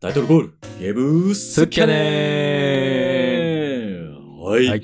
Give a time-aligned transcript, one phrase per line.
[0.00, 1.92] タイトルコール、ゲームスッキャネ
[4.00, 4.82] ンはい、はい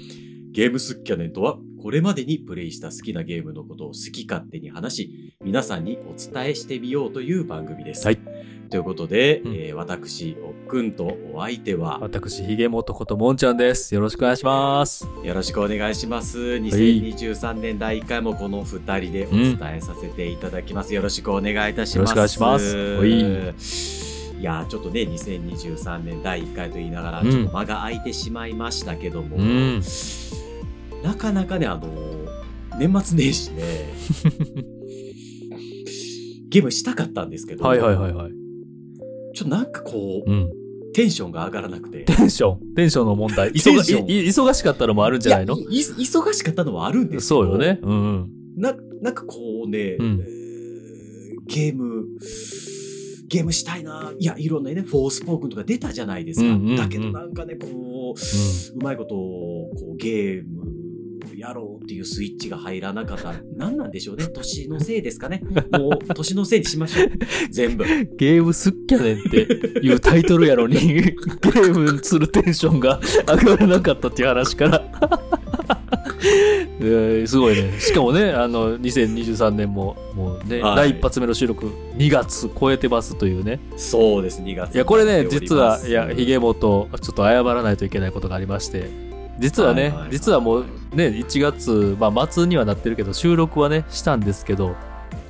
[0.52, 8.04] ゲームスッキャネンとは、これまでにプレイした好きなゲームのことを好き勝手に話し、皆さんにお伝えしてみようという番組です。
[8.04, 8.18] はい。
[8.68, 13.94] ということで、うんえー私、おっくんとお相手は、私、ひげもとこともんちゃんです。
[13.94, 15.08] よろしくお願いします。
[15.24, 16.38] よろしくお願いします。
[16.38, 20.92] 2023年第1回もこの2人でお伝えさせていただきます。
[20.92, 22.14] よろしくお願いいたします。
[22.14, 22.68] よろしくお願いし
[23.54, 24.05] ますは
[24.38, 29.80] いいやーちょっとね、2023年第1回と言いながら、うんちょっと間が空いてしまいましたけども、うん。
[31.02, 32.26] なかなかね、あのー
[32.78, 33.62] 年末年始ね、
[36.50, 38.32] ゲームしたかったんですけど、はいはいはいはい。
[39.34, 40.50] ちょっとなんかこう、うん。
[40.94, 42.04] テンションが上がらなくて。
[42.04, 43.50] テンション、テンションの問題。
[43.56, 45.56] 忙忙しかったのもあるんじゃないの？
[45.56, 47.78] 忙しかったのはあるんですけどそうよね。
[47.82, 48.30] うんうん。
[48.56, 50.36] な、なんかこうね、うんえー
[51.48, 52.06] ゲーム、
[53.28, 54.12] ゲームしたいな。
[54.18, 56.46] いや、いろんなね、フォースポークンとか出たじゃないですか。
[56.46, 60.86] うんうんうんだけどなんかね、こう、うまいこと、こう、ゲーム、
[61.36, 63.34] やろうっていうスイッチが入らなかった。
[63.56, 64.26] 何なんでしょうね。
[64.28, 65.42] 年のせいですかね。
[65.72, 67.10] もう、年のせいにしましょう。
[67.50, 67.84] 全部。
[68.16, 75.45] ゲームスッキャネンっていうタイトルやのに、 ゲームするテンションが上がらなかったっていう話から。
[76.80, 77.78] えーすごいね。
[77.78, 83.60] しかもね、あの、2023年も、もうね、はい第一発目の収録、2月超えてますというね。
[83.76, 84.74] そうです、2月。
[84.74, 88.90] いや、これね、実は、いや、ひげもと、ちょっと謝らないといけないことがありまして、
[89.38, 94.74] 実はね、はいはいはい実はもうね、1月、まあ、末にはなってるけど、収録はね、したんですけど、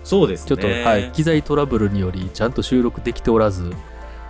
[0.05, 0.49] そうですね。
[0.49, 3.73] ちょっと、はい、機材トラブルにより、ちゃんと収録できておらず、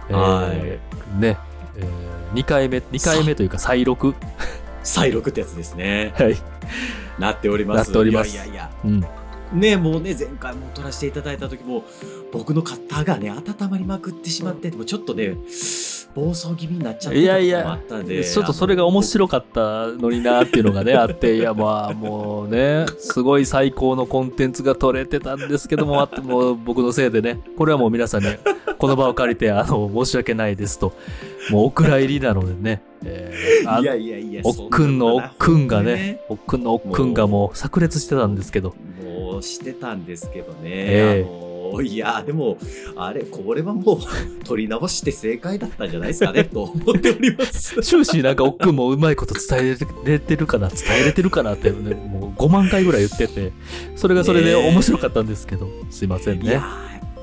[0.08, 1.36] えーはいね、
[1.76, 1.86] え
[2.34, 4.14] 2回目、2回目というか、再録、
[4.86, 6.14] 再録ってやつですね。
[6.16, 6.36] はい、
[7.18, 7.76] なっております。
[7.78, 8.70] なっておりますいやいやいや。
[8.84, 11.84] うん、ねもうね、前回も撮らせていただいた時も、
[12.32, 15.36] 僕の肩がね、温まりまくってしまって、もうちょっとね、
[16.14, 17.78] 暴走気味になっちゃっていやいや。
[17.88, 28.28] ちょっとそれが面白かったのになっていうのがね、 あって、いや、まあ、もうね、すごい最高のコンテンツが撮れてたんですけども、あってもう僕のせいでね、これはもう皆さんに、
[28.78, 30.92] この場を借りて、あの、申し訳ないですと、
[31.50, 38.74] もうお蔵入りなのでね、えーあいやいやいや、おっくんのおっくんがねね、おっくんのおっくんがもう炸裂してたんですけど、
[39.04, 40.60] もうしてたんですけどね。
[40.64, 41.26] ええ。
[41.28, 41.46] あの
[41.82, 42.58] いや、でも、
[42.96, 47.82] あれ、これはもう、取り直して正解だったんじゃないですかね、 と思っております。
[47.82, 53.52] 終始なんかおっくんもうまいこと伝えれてるかな、伝えれてるかなって、ね、もう5万回ぐらい言ってて、
[53.96, 56.60] それがそれで面白かったんですけど、すいませんね。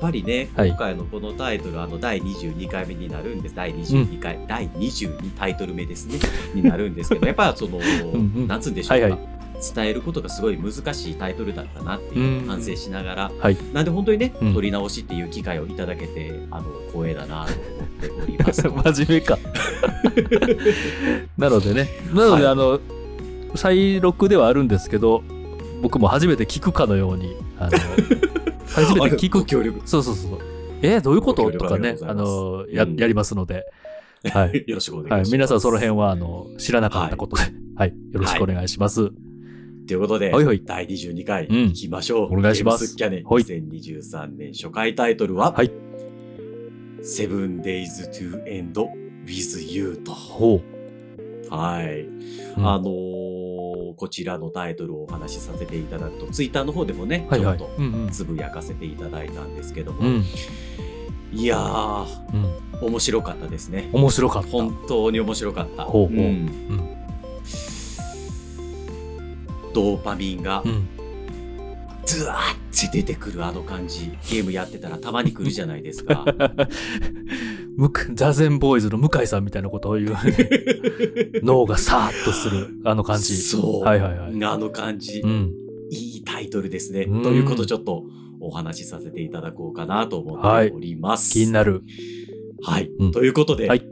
[0.04, 0.68] ぱりね、はい。
[0.68, 3.54] 今回のこのタイトル、あの、第22回目になるんです。
[3.54, 6.18] 第22回、第22タイトル目ですね、
[6.54, 8.46] になるんですけど、 やっぱその、んうん。
[8.46, 9.20] なんつうんでしょうか、はいはい。
[9.74, 12.46] 伝えることがすごい難しいタイトルだったなっていううん。
[12.46, 13.56] 反省しながら、はい。
[13.72, 14.54] なんで本当にね、うん。
[14.54, 18.62] 撮り直しっていう機会をいただけて、あの、光栄だなと思っております。
[18.68, 19.38] 真面目か。
[21.38, 22.52] なのでね、なので、はい。
[22.52, 22.80] あの、
[23.54, 25.22] 再録ではあるんですけど、
[25.80, 27.70] 僕も初めて聞くかのように、あの、
[28.66, 29.38] 初めて聞く。
[29.40, 29.80] ご協力。
[29.84, 30.38] そうそうそう。
[30.82, 31.50] えーどういうこと？
[31.50, 33.64] とかねあの、や、うんやりますので、
[34.32, 34.64] はい。
[34.68, 35.20] よろしくお願いしはい。
[35.20, 35.32] ます。
[35.32, 37.42] 皆さんその辺は、あの、知らなかったことで、
[37.76, 37.94] はい。
[38.12, 39.10] よろしくお願いします。
[39.86, 42.38] ということで、はいはい第22回うんいきましょう。
[42.38, 45.70] お願いしますキャネはい2023年初回タイトルは、はい。
[47.02, 48.80] Seven Days to End
[49.26, 50.12] with You と。
[50.12, 50.60] ほ
[51.50, 52.06] はい。
[52.56, 53.33] あのー
[53.94, 57.68] こちらのタイトルをお話しさせていただくと、ツイッターの方でもね、はいはいちょっ。
[57.68, 58.12] と。
[58.12, 60.24] つぶやかせていただいたんですけども、うん。
[61.32, 62.06] いやー、
[62.82, 62.88] うん。
[62.88, 63.88] 面白かったですね。
[63.92, 64.48] 面白かった。
[64.48, 65.84] 本当に面白かった。
[65.84, 66.90] ほうほううん
[69.74, 70.88] ドーパミンがうん。
[72.04, 76.24] ズワーって出てくるあの感じ、ゲームやってたらたまに来るじゃないですか。
[77.76, 80.16] むくザゼンボーイズの向井さんみたいなことを言う。
[81.42, 83.36] 脳がサーッとする、あの感じ。
[83.36, 83.84] そう。
[83.84, 84.44] はいはいはい。
[84.44, 85.52] あの感じ、うん。
[85.90, 87.02] いいタイトルですね。
[87.02, 88.04] うんということをちょっと
[88.40, 91.32] お話しさせていただこうかなと思っております。
[91.32, 91.82] 気になる。
[92.62, 92.90] はい。
[92.98, 93.88] うんということで、はい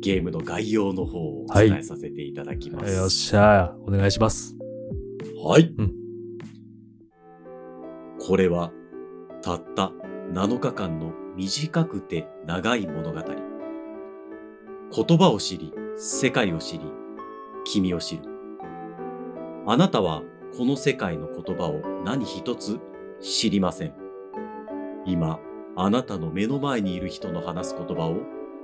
[0.00, 2.94] ゲームの概要の方をお伝えさせていただきます。
[2.94, 4.56] よっしゃお願いします。
[5.42, 5.74] はい。
[5.76, 6.05] うん
[8.26, 8.72] これは、
[9.40, 9.92] たった
[10.32, 13.22] 7日間の短くて長い物語。
[14.90, 16.90] 言葉を知り、世界を知り、
[17.64, 18.24] 君を知る。
[19.64, 20.24] あなたは
[20.58, 22.80] この世界の言葉を何一つ
[23.20, 23.94] 知りません。
[25.06, 25.38] 今、
[25.76, 28.16] あなたの目の前にいる人の話す言葉を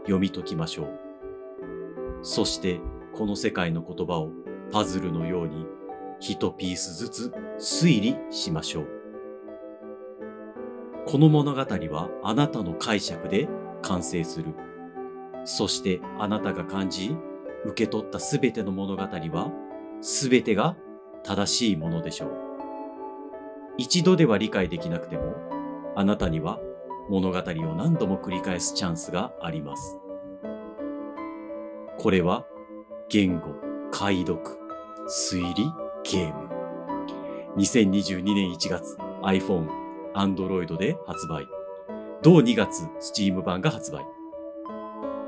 [0.02, 0.98] 読み解きましょう。
[2.22, 2.80] そして、
[3.14, 4.32] この世界の言葉を
[4.72, 5.66] パズルのように
[6.18, 9.01] 一ピースずつ推理しましょう。
[11.04, 13.48] この物語はあなたの解釈で
[13.82, 14.54] 完成する。
[15.44, 17.16] そしてあなたが感じ、
[17.64, 19.52] 受け取ったすべての物語は、
[20.00, 20.76] すべてが
[21.24, 22.30] 正しいものでしょう。
[23.78, 25.34] 一度では理解できなくても、
[25.96, 26.60] あなたには
[27.08, 27.42] 物語を
[27.74, 29.98] 何度も繰り返すチャンスがあります。
[31.98, 32.46] これは
[33.08, 33.54] 言語、
[33.90, 34.40] 解読、
[35.08, 35.64] 推理、
[36.04, 36.48] ゲーム。
[37.56, 39.81] 2022年1月 iPhone、
[40.14, 41.46] Android で発売。
[42.22, 44.02] 同2月 Steam 版が発売。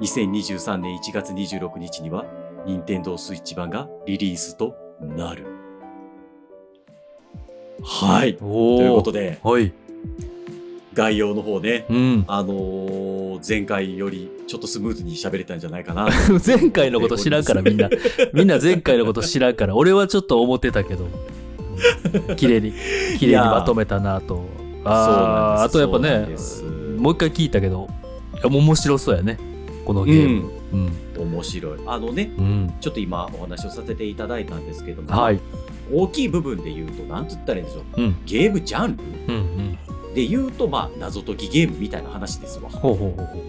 [0.00, 2.24] 2023年1月26日には
[2.66, 5.46] Nintendo Switch 版がリリースとなる。
[7.82, 8.36] はい。
[8.40, 9.20] おということで。
[9.20, 9.72] で、はい。
[10.94, 12.24] 概要の方ね、うん。
[12.28, 13.14] あのー
[13.46, 16.08] 前回よりちょっとスムーズに喋れたんじゃないかな。
[16.46, 17.90] 前回のこと知らんからみんな。
[18.32, 19.76] みんな前回のこと知らんから。
[19.76, 21.04] 俺はちょっと思ってたけど。
[21.04, 22.72] う ん綺麗に、
[23.18, 24.44] 綺麗にまとめたなと。
[24.84, 26.28] ああ、あとやっぱね、
[26.98, 27.88] もう一回聞いたけど、
[28.42, 29.38] 面白そうやね。
[29.84, 30.50] このゲーム。
[30.72, 30.92] うん。
[31.16, 31.80] 面白い。
[31.86, 32.74] あのね、うん。
[32.80, 35.40] ちょっと今お話をさせていただいたんですけども、はい。
[35.92, 38.02] 大きい部分で言うと、なんつったらいいんでしょう。
[38.02, 38.16] うん。
[38.24, 39.04] ゲームジャンル？
[39.34, 39.40] うん。
[39.40, 40.14] うん。
[40.14, 42.70] で言うと、まあ、謎解きゲームみたいな話ですわ。
[42.70, 43.44] ほうほうほうほ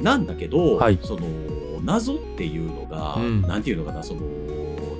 [0.00, 0.02] う。
[0.02, 1.26] なんだけど、はいその、
[1.82, 4.20] 謎っていうのが、うんなんていうのかな、その、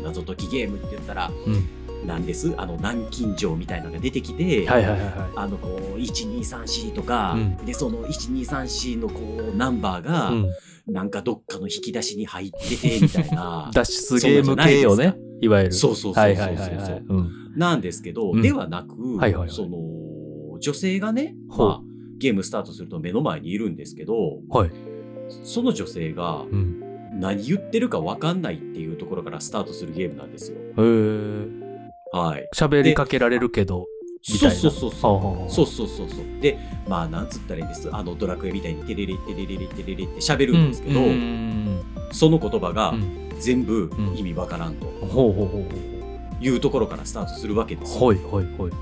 [0.03, 1.69] 謎解きゲームって言ったら、うん
[2.07, 9.21] なんですあの、南京錠みたいなのが出てきて、はいはいはいはあの、こう、1234とか、うんで、その1234のこ
[9.53, 10.35] う、ナンバーが、い。
[10.35, 10.51] うん。
[10.87, 13.71] なんかどっかの引き出しに入ってて、みたいな。
[13.75, 15.17] 脱出ゲーム系よね。
[15.41, 15.73] いわゆる。
[15.73, 17.05] そうそうそうそうはいそう。
[17.09, 17.31] うん。
[17.57, 21.83] なんですけど、うんではなく、はいはいはいその、女性がね、まあ、
[22.19, 24.71] ゲームスタートすると目の前にいるんですけど、はい。
[25.43, 26.81] その女性がうん。
[27.15, 30.59] 何言ってるか分かんないっていうところからスタートするゲームなんですよ。
[30.59, 31.64] へー
[32.21, 32.49] はい。
[32.55, 33.87] 喋りかけられるけど、
[34.29, 34.57] みたそいうな。
[34.61, 35.51] そうそうそう。
[35.53, 36.41] そうそうそうそう。
[36.41, 36.59] で、
[36.89, 37.89] まあ、なんつったらいいんです。
[37.93, 41.01] あの、ドラクエみたいにテレレテレレレテレレって喋るんですけど、
[42.13, 45.69] その言葉がうん全部ん意味わからんとうんほうほうほうほ
[46.41, 48.07] いうところからスタートするわけですよ。
[48.07, 48.73] はいはいはい。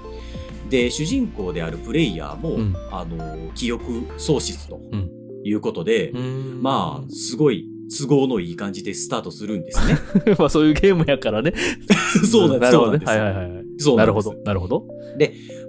[0.71, 5.11] で、主人公であるプレイヤーも、うんあの、記憶喪失とうん
[5.45, 6.13] いうことで、
[6.61, 7.67] まあ、すごい
[7.99, 9.99] 都合のいい感じでスタートするんですね。
[10.35, 11.53] あ、 まあそういうゲームやからね。
[12.31, 12.73] そうなんです。
[12.73, 12.91] なるほどね。
[12.91, 13.09] そうなんです。
[13.09, 13.65] はいはいはい。
[13.79, 14.35] そうなるほど。
[14.45, 14.87] なるほど。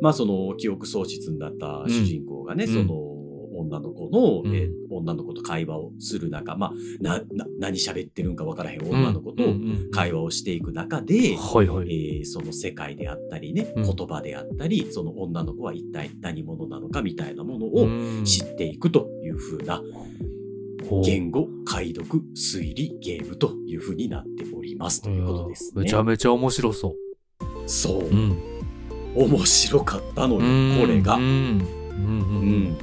[0.02, 3.14] まあ、その記憶喪失になった主人公がね、うんその
[3.56, 9.44] 女の子の、うんえー女の子と会話をする中、まあ、な、な、何喋ってるんかわからへん女の子と
[9.92, 12.18] 会話をしていく中で、はいはい。
[12.18, 20.43] えーその世界であったりね、うん言葉であったり、その女の子は一体何者なのかみたいなものをうん知っていくという風なほう
[21.04, 25.96] 言語、解読、推理、ゲームという風になっておりますということですねめち。
[25.96, 26.96] ゃめちゃ面白そ
[27.66, 28.10] そうう。
[28.10, 28.38] う、ん。
[29.16, 31.16] 面白かったのうんよ、これが。
[31.16, 31.24] うん。
[31.24, 32.64] うんううん。
[32.74, 32.78] ん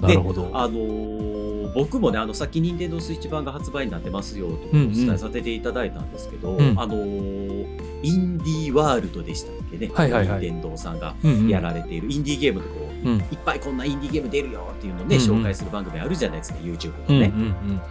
[0.00, 0.50] なるほど。
[0.52, 4.92] あのー僕もね、あの、さっき任天堂スイッチ版が発売になってますよとおうんうん。
[4.92, 6.78] 伝えさせていただいたんですけど、うん。
[6.78, 10.40] あのーインディーワールドでしたっけね、はいはいはい。
[10.40, 11.48] 任天堂さんがうんうん。
[11.48, 12.10] やられている。
[12.10, 13.18] インディーゲームのこう、うん。
[13.18, 15.40] いっぱいこんなインディーゲーム出るよっていうのをね、うんうん。
[15.40, 17.82] 紹介する番組あるじゃないですか、YouTube うんうんのね。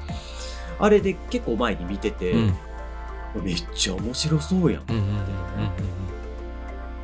[0.79, 2.39] あれで結構前に見てて、うん。
[2.39, 2.53] うん
[3.43, 4.83] めっちゃ面白そうやん。
[4.89, 5.03] うんうん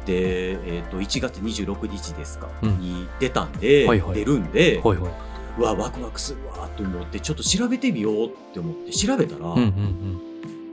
[0.05, 2.79] で、えっ、と、1月26日ですか、うん。
[2.79, 4.15] に出たんで、はいはい。
[4.15, 5.09] 出るんで、はいは
[5.57, 9.49] うわ、ワクワクするわと思って、ちょっと調べてみようって思って、調べたら、い。
[9.49, 10.21] うんうんうん。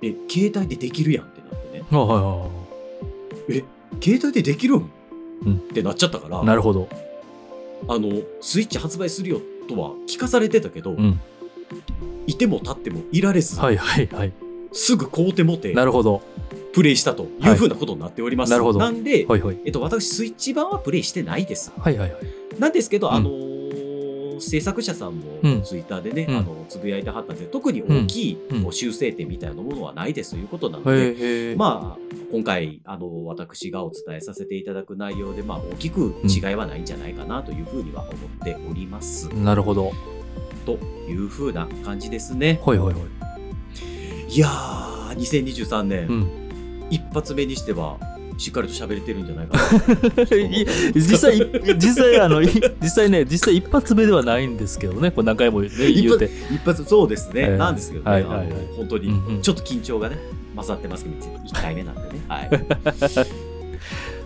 [0.02, 1.84] え、携帯でできるやんってなってね。
[1.90, 2.48] あはいは
[3.48, 3.64] え、
[4.02, 4.90] 携帯でできるん、
[5.46, 6.46] うんってなっちゃったから、いはい。
[6.46, 6.88] なるほど。
[7.88, 11.20] あの、スイッチ発売するよとは聞かされてたけど、うん。
[12.26, 14.32] いても立ってもいられず、はいはいはい。
[14.72, 16.22] すぐ買うてもて、なるほど。
[16.72, 18.50] プレイしたというふうなことになっております。
[18.50, 19.58] なるほどなんで、はいはい。
[19.64, 21.72] えっと、私、スイッチ版はプレイしてないです。
[21.78, 22.20] はいはいはい。
[22.58, 25.14] なんですけど、うんあのー制作者さんうん
[25.56, 28.38] もツイッターでね、うんあのつぶやいてはったんで特に大きい
[28.70, 31.54] 修正点みたいなものはないですということなので。
[31.56, 39.92] まあ今回あの私がお伝えさせていただく内容で、まあ、大きく違いはないんじゃないかなというふうには思っております、なるほど。
[40.66, 40.72] と
[41.08, 42.60] いうふうな感じですね。
[42.64, 44.34] はいはいはい。
[44.34, 46.88] いやー2023年、うん。
[46.90, 47.98] 一発目にしては
[48.36, 50.36] しっかりと喋れてるんじゃないかな。
[50.36, 51.38] い実際、
[51.76, 52.48] 実際、あの、い
[52.82, 56.30] 実際ね、実際一発目ではないんですけどね、これ何回もね、言うて。
[56.52, 58.48] 一発そうですね、えーなんですけどね、はいはい。
[58.76, 59.42] 本当にうんうん。
[59.42, 60.18] ちょっと緊張がね
[60.56, 62.08] 勝ってますけど1回目なんでね。
[62.28, 62.50] はい。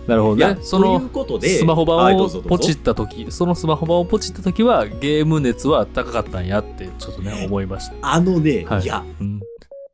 [0.07, 0.57] なるほどね。
[0.61, 8.81] そのという、ことでスマホ版をポチった時そのスマホ版をポチった時はゲーム熱は高かったんやってちょっとね思いました、あのね、はい。
[8.81, 9.39] い、やうん、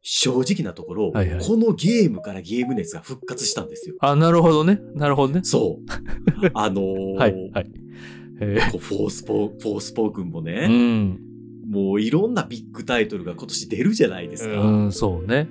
[0.08, 1.44] 正直なところ、はいはい。
[1.44, 3.96] このゲームからゲーム熱が復活したんですよ。
[4.02, 4.80] あなるほどね。
[4.94, 5.42] なるほどね。
[5.44, 5.92] そう。
[6.54, 7.72] あのーはいはい。
[8.40, 8.60] え。
[8.72, 11.20] こうフォースポーフォースポークンもー、うね、ん。
[11.68, 14.62] もういろんなビッグタイトルが今年出るじゃないですか。
[14.62, 15.48] うん、そうね。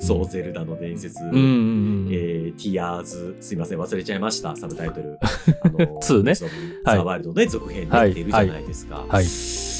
[0.00, 1.22] そう、ゼルダの伝説。
[1.22, 2.08] うんうんうん。
[2.10, 5.16] えー、ティアーズ、すいません、忘れちゃいました、サブタイトル。
[5.62, 6.34] あの2ね。
[6.34, 6.48] そう
[6.82, 6.96] はい。
[6.96, 9.06] ザ・ワールドね、続編はいで出るじゃないですか。
[9.08, 9.75] はい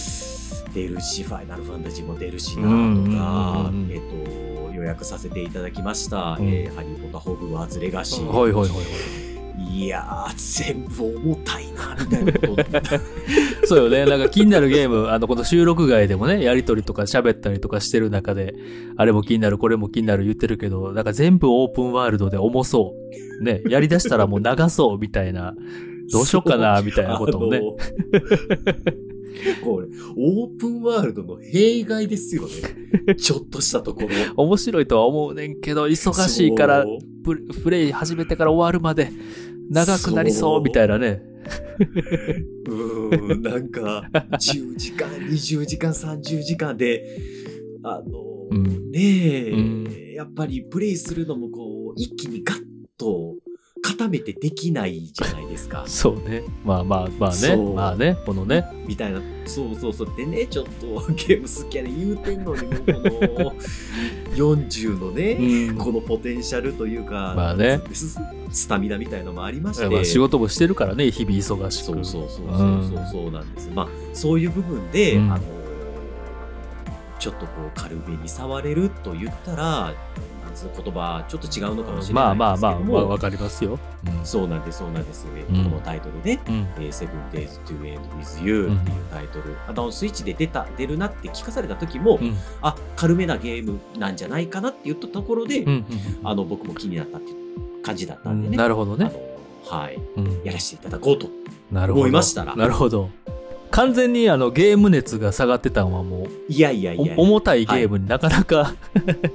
[0.77, 4.01] 出るし、ファイナルファンタジーも出るしなうんとかえっ
[4.69, 8.27] と、予約させていただきました、うんえーハリー・ポッター・ホグワーツ・レガシー。
[8.27, 8.83] はいはいはいはい。
[9.75, 13.67] いやー、全部重たいな、みたいなこと。
[13.67, 14.05] そうよね。
[14.05, 18.55] なんか気になるゲーム、あの、この収録外でもね、やりとりとか喋ったりとかしてる中で、
[18.97, 22.95] あれも気になる、これも気になる言ってるけど、なんか全部オープンワールドで重そ
[23.41, 23.45] う。
[23.45, 25.55] ね、やりだしたらもう長そうみたいな、
[26.13, 27.61] どうしようかな、みたいなこともね。
[29.63, 33.15] これ、オープンワールドの弊害ですよね。
[33.17, 34.09] ちょっとしたところ。
[34.37, 36.87] 面白いとは思うねんけど、忙しいから
[37.25, 39.11] プレ、イ始めてから終わるまで
[39.71, 41.23] 長くなりそうみたいなね。
[42.69, 47.05] うーん、なんか、10時間、20時間、30時間で、
[47.83, 49.01] あの、うんね
[49.49, 52.59] え、うんやっぱりプレイするのもこう、一気にガッ
[52.97, 53.35] と
[53.83, 55.85] 固めてできないじゃないですか。
[55.89, 56.43] そうね。
[56.65, 58.19] まあまあまあねまあね。
[58.25, 58.65] このね。
[58.87, 59.21] みたいな。
[59.45, 60.09] そうそうそう。
[60.17, 63.55] でね、ちょっとゲーム好きやね言うてんのに、もうこの
[64.35, 68.19] 40のね、うんこのポテンシャルというか、まあねス
[68.51, 71.85] スタミナみたいのもありまして、まあ仕事もしてるからね、日々忙しく。
[71.85, 73.71] そうそうそうそうそうそうなんです。
[73.75, 75.57] まあそういう部分で、うんあの
[77.19, 79.95] ちょっとこう軽めに触れると言ったら、
[80.57, 83.79] つう言葉ちょっと違うのかもしれまあないまあまあ、ですけども、わわかりますよ。
[84.07, 85.27] うんそうなんですそうなんです。
[85.27, 86.41] うんこのタイトルね。
[86.49, 86.67] うん。
[86.77, 92.37] えー、セブン Days to End with You っていうタイトル、あのスイッチで出た出るなって聞かされた時も、うん。
[92.63, 95.85] あ軽めなゲームなんじゃないかなって言ったところで、うん。
[96.25, 98.43] あの僕も気になったっていう感じだったうんん。
[98.45, 99.13] でね、なるほどね。
[99.69, 101.29] はいうんやらせていただこうと。
[101.73, 103.11] 思いましたらなるほど。
[103.77, 107.15] 完全にあのゲーム熱が下がってたのはもいやいやう、いや。
[107.19, 108.75] お重たいゲームになかなか、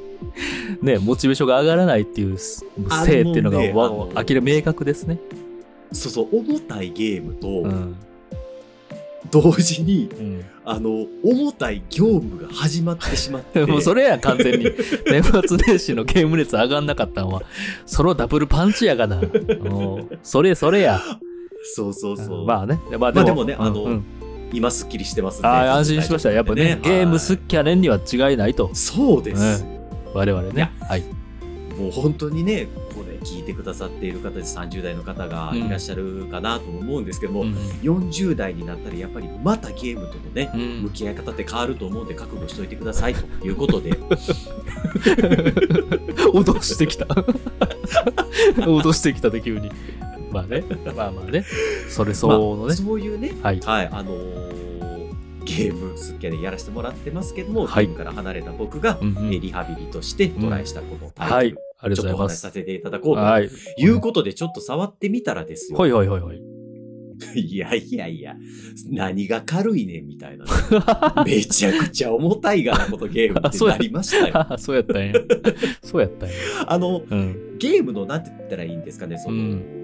[0.81, 5.19] ね、モチベーションが上がらないっていうせあいっていうのがもうねわあの明ら明確ですね。
[5.91, 7.95] そうそう重たいゲームと、うん。
[9.29, 10.45] 同時にうん。
[10.65, 13.63] あの重たい業務が始まってしまって。
[13.69, 14.65] もうそれや完全に。
[15.05, 17.43] 年末年始のゲーム熱上がんなかったのは
[17.85, 19.21] そのダブルパンチやがな。
[19.63, 20.99] もうそれそれや。
[21.75, 22.79] そうそうそう、まあね。
[22.97, 24.03] まあまあでもねあのうん
[24.53, 26.31] 今すっきりしてますんでああ安心しました。
[26.31, 28.69] やっぱねゲーム好ききやねんには違いないと。
[28.73, 29.65] そうです、
[30.13, 30.71] 我々ね。
[30.81, 31.03] はい。
[31.77, 40.81] もう本当にねこれ聞いてくださっている方で30代の方がいらっしゃるかなと思うんですけども、うん40代になったらやっぱりまたゲームとのね、うん。
[40.83, 43.91] 向き合い方って変わると思うんで覚悟しといてくださいということで。
[46.33, 47.05] 脅してきた。
[48.61, 49.71] 脅してきたで急に
[50.31, 50.63] まあね。
[50.95, 51.45] まあまあね。
[51.89, 53.59] それ相応のまあねそういうね、はい。
[53.59, 54.71] はい、あのー
[55.43, 57.87] ゲーム好きでやらせてもらってますけども、はい。
[57.87, 59.33] ゲームから離れた僕が、うんうん。
[59.33, 61.55] えーリハビリとしてトライしたこのタイトル、はい。
[61.79, 62.33] ありがちょっとおとうございます。
[62.33, 63.49] 話しさせていただこうとはい。
[63.77, 65.77] いうことで、ちょっと触ってみたらですよ。
[65.79, 66.41] はいはいはいはい。
[67.35, 68.35] いやいやいや、
[68.89, 70.51] 何が軽いねんみたいなね、
[71.25, 74.53] めちゃくちゃ重たいがなことゲームって なりましたよ。
[74.53, 75.13] あそうやったんや。
[75.83, 76.35] そうやったんや。
[76.67, 77.57] あの、うん。
[77.57, 79.80] ゲームのなんて言ったらいいんですかね、その、うん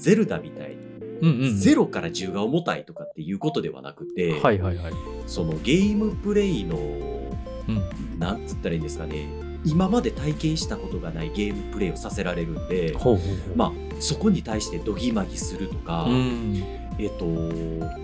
[0.00, 0.76] ゼルダみたいに、
[1.20, 4.92] うんうんゼロから10が重たいとかっていうことではなくて、はいはいはい。
[5.26, 8.18] そのゲームプレイの、うん。
[8.18, 9.28] なんつったらいいんですかね、
[9.64, 13.56] 今まで体験したことがないゲームプレイをさせられるんで、ほうほうほう。
[13.56, 16.62] まあ、そこに対してドギマギするとか、うん。
[16.98, 17.26] えっと、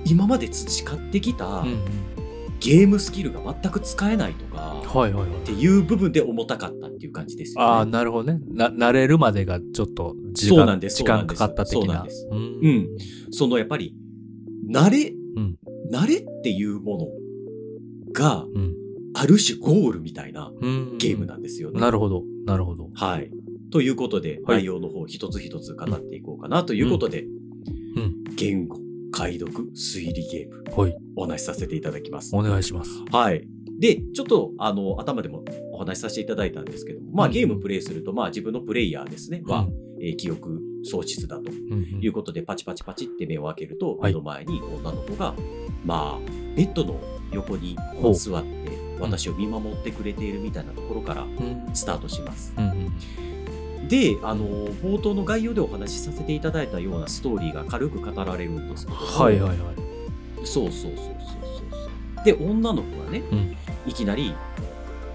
[0.04, 2.13] 今まで培ってきたうんうん
[2.64, 7.66] ゲームスキルが全く使えないとか、はいはいはいっていう部分で重たかったっていう感じですよね。
[7.66, 8.40] ああ、なるほどね。
[8.48, 11.84] な、慣れるまでがちょっと時間、そうなんです時間かかった的な。
[11.86, 12.88] そうなんですうんうん。
[13.30, 13.94] そのやっぱり、
[14.70, 15.58] 慣れ、うん
[15.92, 16.98] 慣れっていうも
[18.06, 18.74] のが、うん。
[19.16, 20.96] ある種ゴールみたいなうん。
[20.98, 21.78] ゲームなんですよね。
[21.80, 22.22] なるほど。
[22.46, 22.88] なるほど。
[22.94, 23.30] はい。
[23.70, 27.24] ということで、はい内容の方一つ一つ語っていこうかなということで、
[27.96, 28.24] うん。
[28.36, 28.78] 言語、
[29.14, 30.96] 解読、推理ゲーム、はい。
[31.16, 32.34] お話しさせていただきます。
[32.34, 32.90] お願いします。
[33.12, 33.46] はい。
[33.78, 40.02] で、ちょっと、あの、頭でもお話しさせていただいたんですけども、まあ、うんゲームプレイすると、まあ、自分のプレイヤーですね、は、うん。
[40.02, 41.50] えー記憶喪失だと。
[41.50, 42.00] うんうん。
[42.02, 44.12] いうことで、パチパチパチって目を開けると、はい。
[44.12, 45.34] 目の前に女の子が、
[45.84, 47.00] まあ、ベッドの
[47.32, 47.76] 横に
[48.14, 51.70] 座って、私を見守ってくれているみたいなところからうん。
[51.72, 52.52] スタートします。
[52.56, 53.33] うんうん
[53.88, 59.76] で、あの、冒頭の概要でお話しさせていただいたようなストーリーが軽く語られるんですけども、はいはいはい。
[60.44, 62.24] そうそうそうそうそうそう。
[62.24, 64.34] で、女の子がね、うんいきなり、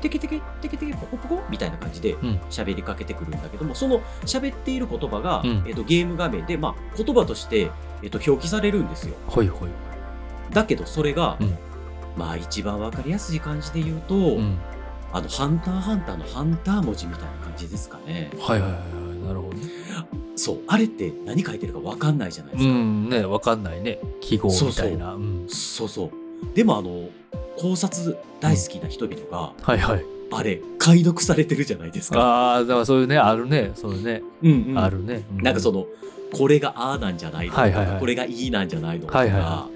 [0.01, 2.15] テケテケ、テケテケ、ポコポコみたいな感じでん
[2.51, 7.71] 喋りかけてくるんだけども、その喋っている言葉が、うんえっと、ゲーム画面で、まあ、言葉として、
[8.03, 9.15] えっと、表記されるんですよ。
[9.27, 9.59] はいはい。
[10.53, 11.57] だけど、それが、うん
[12.15, 14.57] まあ一番わかりやすい感じで言うと、うん。
[15.11, 18.31] あの、ハンターハンターのハンター文字みたいな感じですかね。
[18.39, 18.85] はいはいはいは
[19.15, 19.27] い。
[19.27, 19.63] なるほどね。
[20.35, 20.57] そう。
[20.67, 22.73] あれって何書いてるかわかんないじゃないでうすか。
[22.73, 23.99] ん、ね、わかんないね。
[24.21, 25.15] 記号みたいな。
[25.15, 25.45] うん。
[25.49, 26.11] そうそう。
[26.55, 27.09] でもあの、
[27.57, 30.05] 考察大好きな人々が、はいはい。
[30.31, 32.19] あれ、解読されてるじゃないですか。
[32.21, 33.71] ああ、だからそういうね、あるね。
[33.75, 34.21] そういうね。
[34.43, 35.23] うんうんあるね。
[35.39, 35.87] うなんかその、
[36.31, 39.67] これがああなんじゃないのとか、はいはいはいこれがいいなんじゃないのとか、はいはいは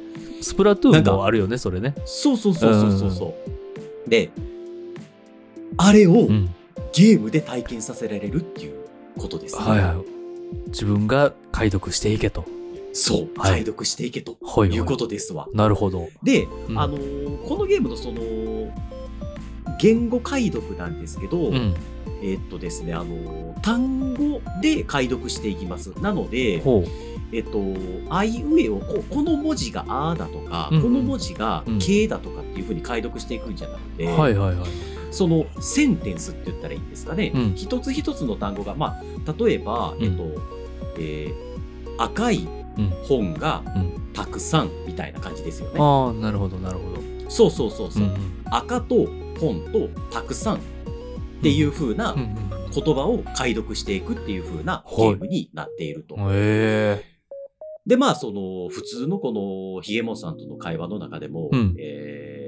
[0.42, 1.96] スプラトゥーンもあるよね、それね。
[2.06, 3.36] そうそうそうそうそうそ
[4.06, 4.10] う。
[4.10, 4.30] で、
[5.78, 6.50] あれをうん。
[6.94, 8.76] ゲームで体験させられるっていう
[9.18, 9.64] ことですね。
[9.64, 10.70] はいはい。
[10.70, 12.46] 自分が解読していけと。
[12.94, 15.48] そう、はい解読していけとはいはいいうことですわ。
[15.54, 16.10] なるほど。
[16.22, 18.22] で、うんあのーこのゲームのその、
[19.80, 21.74] 言語解読なんですけど、うん。
[22.22, 25.94] えーっとですね、あのー単語で解読していきます。
[26.02, 26.62] なので。
[27.36, 27.60] えっと、
[28.12, 34.93] あいうえをこ、この文字があだとか、うんうんこの文字がうんけだとかっていうふうに解読していくんじゃなくて、はいはいはい。
[35.14, 37.32] そのセンテンスって言ったらいいんですかね。
[37.34, 40.24] うん一つ一つの単語が、まあ、例えば、うんえっと、
[40.98, 41.54] えー
[42.00, 42.90] 赤いうん。
[43.08, 44.00] 本がうん。
[44.14, 45.80] たくさんみたいな感じですよね。
[45.80, 47.30] ああ、なるほどなるほど。
[47.30, 48.04] そうそうそうそう。
[48.04, 48.16] んん
[48.46, 49.08] 赤と
[49.40, 50.60] 本とたくさんっ
[51.42, 52.36] ていう風なうんうん
[52.74, 56.16] 言葉を解読していくっていう風なゲームになっていると。
[56.16, 56.22] うん。
[56.32, 57.04] へえ。
[57.86, 59.32] で、まあ、その、普通のこ
[59.76, 62.43] の、ヒゲモンさんとの会話の中でも、うんえー、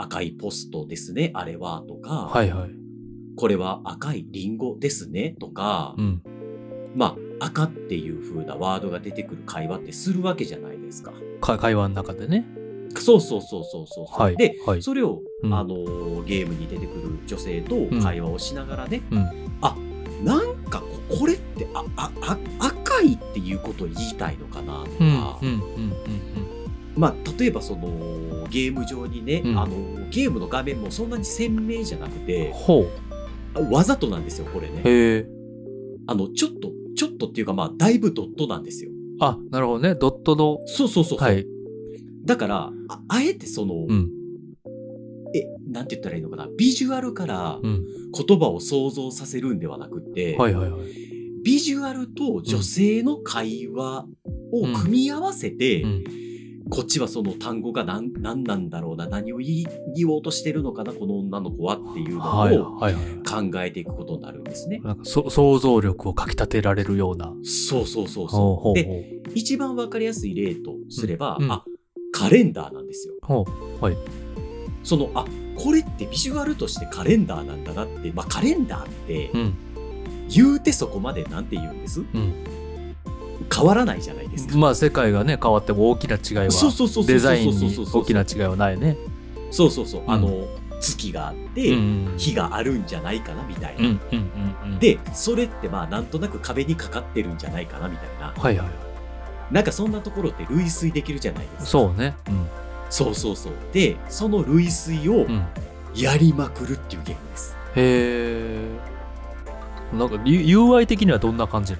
[0.00, 2.70] 赤いポストですね、あれは、とか、はいはい。
[3.36, 6.22] これは赤いリンゴですね、とか、うん。
[6.94, 11.12] まあ、赤っていう風なワードが出てくる会話ってするわけじゃないですか。
[11.40, 12.46] か会話の中でね。
[12.96, 14.22] そうそうそうそうそうそう。
[14.22, 14.36] はい。
[14.36, 14.82] で、はい。
[14.82, 19.28] それを、うんあのーゲームに出てくる女性と会話をしながらね、うん。
[19.62, 19.76] あ、
[20.22, 25.48] なんかここれってあああ赤いっていうことを言いたいのかなとか、うん。
[25.48, 25.54] うん。
[25.54, 25.56] うん。
[25.56, 26.60] うん。
[26.96, 27.88] まあ、例えばその
[28.50, 29.76] ゲーム上にね、うんあの
[30.10, 32.84] ゲームの画面もそんなに鮮明じゃなくてほ
[33.70, 34.74] わざとなんですよこれう。
[34.74, 35.26] ね。
[36.06, 39.94] あのちょっとちょっとっていうかまあだいぶドットなんですよあ、なるほどね。
[39.94, 40.58] ドットの。
[40.66, 41.46] そうそうそうそう、はい。
[42.24, 44.10] だからああえてその、うん。
[45.34, 47.84] えなんて言ったらいいのかなビジュアルからうん。
[48.12, 50.80] 言葉を想像させるんではなくって、はいはいはい。
[51.44, 54.06] ビジュアルと女性の会話
[54.52, 56.04] を組み合わせて、うん。
[56.70, 63.04] こっちはその単語が何何なんだろうな何を言い言おうとしてるのかなこの女の子はっていうのはいをはいはい。
[63.50, 64.80] 考えていくことになるんですね。
[64.82, 67.32] なんかそ想像力をかき立てられるような。
[67.42, 68.74] そうそうそうそう。
[68.74, 71.64] で、一番わかりやすい例とすれば、うんあ、
[72.12, 73.14] カレンダーなんですよ。
[73.80, 73.96] はい。
[74.82, 79.54] その、あ、これってビジュアルとしてカレンダーなんだなって、まあカレンダーってうん。
[80.28, 82.00] 言うてそこまでなんて言うんです？
[82.00, 82.32] うん。
[83.54, 84.56] 変わらないじゃないですか。
[84.56, 86.50] まあ世界がね、変わっても大きな違いは。
[86.50, 88.96] そうそうそうそうそうデザインに大きな違いはないね。
[89.50, 90.02] そうそうそう。
[90.02, 90.46] んあの、
[90.80, 92.14] 月があって、うん。
[92.16, 93.80] 日があるんじゃないかなみたいな。
[93.80, 94.30] うんうん
[94.64, 98.34] うんうん。、で、それってまあなんとなく壁にかかってるんじゃないかなみたいな。
[98.36, 98.74] はいはいはい。
[99.50, 101.64] なんかそんなところって類推できるじゃないですか。
[101.66, 102.14] そうね。
[102.28, 102.46] うん。
[102.88, 103.52] そうそうそう。
[103.72, 105.44] で、その類推をうん。
[105.94, 107.56] やりまくるっていうゲームです。
[107.74, 108.70] へ
[109.92, 109.96] え。
[109.96, 111.78] なんか UI 的にはどんな感じな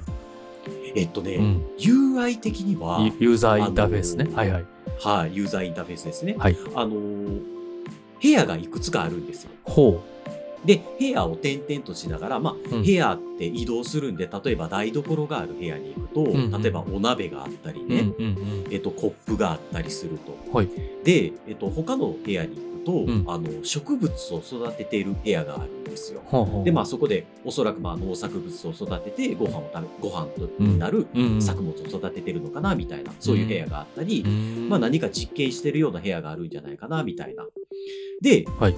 [0.95, 4.25] えっとね、の、うん、UI 的には、ユユーザーインターフェースね。
[4.25, 4.65] あのーはいはい。
[5.03, 6.37] はい、ユーザーインターフェースですね。
[6.39, 6.57] はい。
[6.75, 7.61] あのー
[8.23, 9.51] 部屋がいくつかあるんですよ。
[9.65, 10.03] ほ
[10.65, 17.89] で、部屋を転々としながら、まあ、うん部屋って移動するんで、例えば台所がある部屋に行くと、んうん例えばお鍋があったりう。
[17.89, 18.73] ね、うんうんうん。
[18.73, 20.37] えっと、コップがあったりすると。
[20.57, 20.69] はい
[21.03, 26.23] で、えっと、他の部屋にと、んあの、植物を育てている部屋があるんですよ。
[26.27, 31.07] ほうほうで、まあ、そこで、おそらく、まあ、農作物を育てて、ご飯を食べ、ご飯とになる
[31.41, 37.47] 作物を育ててるのかな、みたいな、そういう部屋があったり、うんまあ、何か実験してるような部屋があるんじゃないかな、みたいな。
[38.21, 38.75] で、はい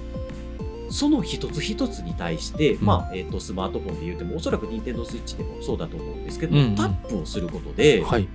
[0.93, 8.27] その一つ一つに対して、んまあ、えっ、と、スマートフォンで言うても、おそらく Nintendo Switch でもそうだと思うんですけど、うんうんタップをすることで、はい。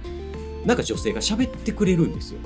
[0.66, 2.40] なんか女性が喋ってくれるんですよ。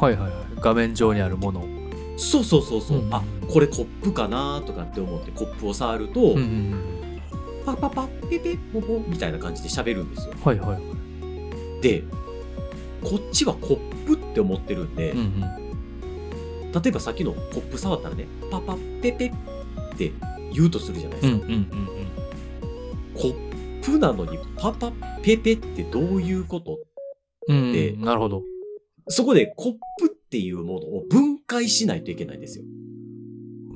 [0.00, 0.46] はいはいはい。
[0.58, 1.75] 画面上にあるもの。
[2.16, 7.22] そうそうそうそう、うんあこれコップかなとかって思ってコップを触ると、うんうんうん。
[7.64, 10.34] パパパペペポポみたいな感じで喋るんですよ。
[10.44, 11.82] はいはい。
[11.82, 12.02] で、
[13.02, 16.72] こっちはコップって思ってるんで、うんうん。
[16.72, 20.12] 例えばさっきのコップ触ったらね、パパペペって
[20.52, 21.44] 言うとするじゃないですか。
[21.44, 21.88] うんうんうん
[23.14, 26.78] コップなのにパパペペってどういうこと
[27.48, 27.72] うん。
[27.72, 28.42] でうんなるほど。
[29.08, 32.64] そこでコップっていうものを分解しないといけないんですよ。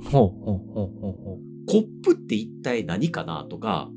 [0.05, 3.89] ほうほうほうほうほコップって一体何かなとか、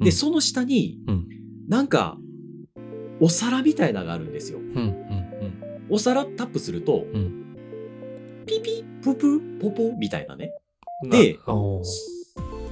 [0.00, 1.28] で、うんその下に、うん
[1.66, 2.16] なんか、
[3.20, 4.58] お皿みたいなのがあるんですよ。
[4.58, 4.62] う。
[4.62, 4.98] うんうん
[5.90, 7.56] お皿タップすると、うん
[8.44, 10.52] ピピ、ププ、ポポみたいなね。
[11.04, 11.38] で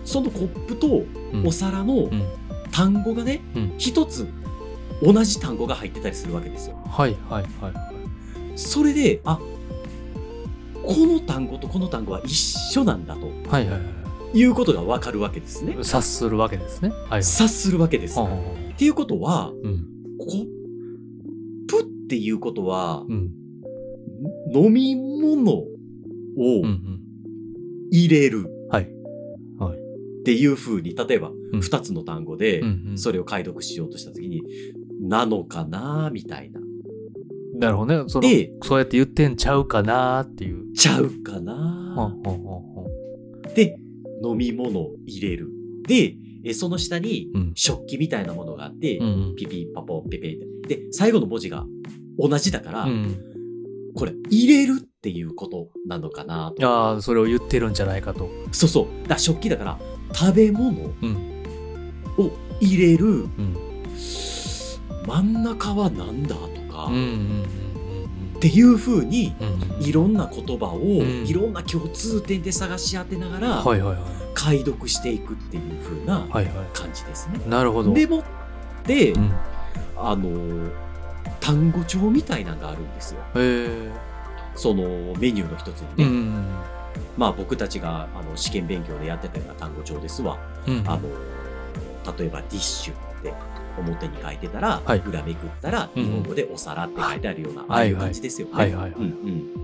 [0.05, 2.23] そのコップとうんお皿のうん
[2.71, 4.27] 単語がねうん、一、つ
[5.03, 6.77] 同じ単語が入ってたりするわけですよ。
[6.87, 7.96] はいはいはいはい。
[8.57, 9.39] それで、あ、
[10.85, 12.35] この単語とこの単語は一
[12.73, 13.81] 緒なんだとはいはいは
[14.35, 15.85] いうことがわかるわけですねい。。
[15.85, 16.91] 察するわけですね。
[16.91, 17.23] はいはい。
[17.23, 18.19] 察するわけです。
[18.21, 18.23] っ
[18.77, 19.87] ていうことは、うん。
[20.19, 20.47] コッ
[21.69, 23.31] プっていうことは、うん。
[24.55, 25.67] 飲み物を
[26.37, 27.01] うんうん。
[27.91, 28.91] 入れるはい。
[29.59, 29.79] はい。
[29.79, 34.43] っていう風に、例えばうん二つの単語でうんうんそれを解読しようとしたときに、
[35.01, 36.61] なのかなみたいな。
[37.59, 38.09] なるほどね。
[38.09, 40.73] そので、そうやって言ってんちゃうかなーっていう。
[40.75, 42.15] ちゃうかな
[43.55, 43.77] で、
[44.23, 45.51] 飲み物入れる。
[45.87, 47.31] で、えその下に。
[47.55, 49.37] 食器みたいなものがあって、うんうん。
[49.37, 50.77] ピピパポペペって。
[50.77, 51.67] で、最後の文字が
[52.19, 53.17] 同じだから、うん。
[53.95, 56.69] これ入れるっていうことなのかなと。
[56.69, 58.29] ああ、それを言ってるんじゃないかと。
[58.53, 59.09] そうそう。
[59.09, 59.79] だ食器だから、
[60.13, 61.17] 食べ物うん。
[62.19, 63.57] を入れるうん。
[65.07, 66.91] 真ん中は何だとか、
[68.37, 69.83] っていう風に、うんうん。
[69.83, 73.65] いろんな言葉を、んいろんな共通点で探し当てながら。
[74.35, 77.41] 解読していくっていう風なはいは感じですね。
[77.47, 77.49] い。
[77.49, 77.95] なるほど。
[77.95, 78.23] でもっ
[78.85, 79.33] て、うん。
[79.97, 80.71] あの
[81.41, 83.21] 単語帳みたいなのがあるんですよ。
[84.55, 84.83] その
[85.19, 86.45] メニューの一つにね。
[87.17, 90.39] まあ僕たちがあの試験勉強でやってたような単語帳ですわ。
[90.87, 91.01] あの
[92.19, 93.33] 例えばディッシュって
[93.81, 95.03] 表に書いてたら、はい。
[95.07, 98.55] 裏めくったらうん日本語でお皿って書いてあるような、いああいう感じですよね。
[98.55, 98.93] はいはいはい。
[98.93, 99.63] うんうん。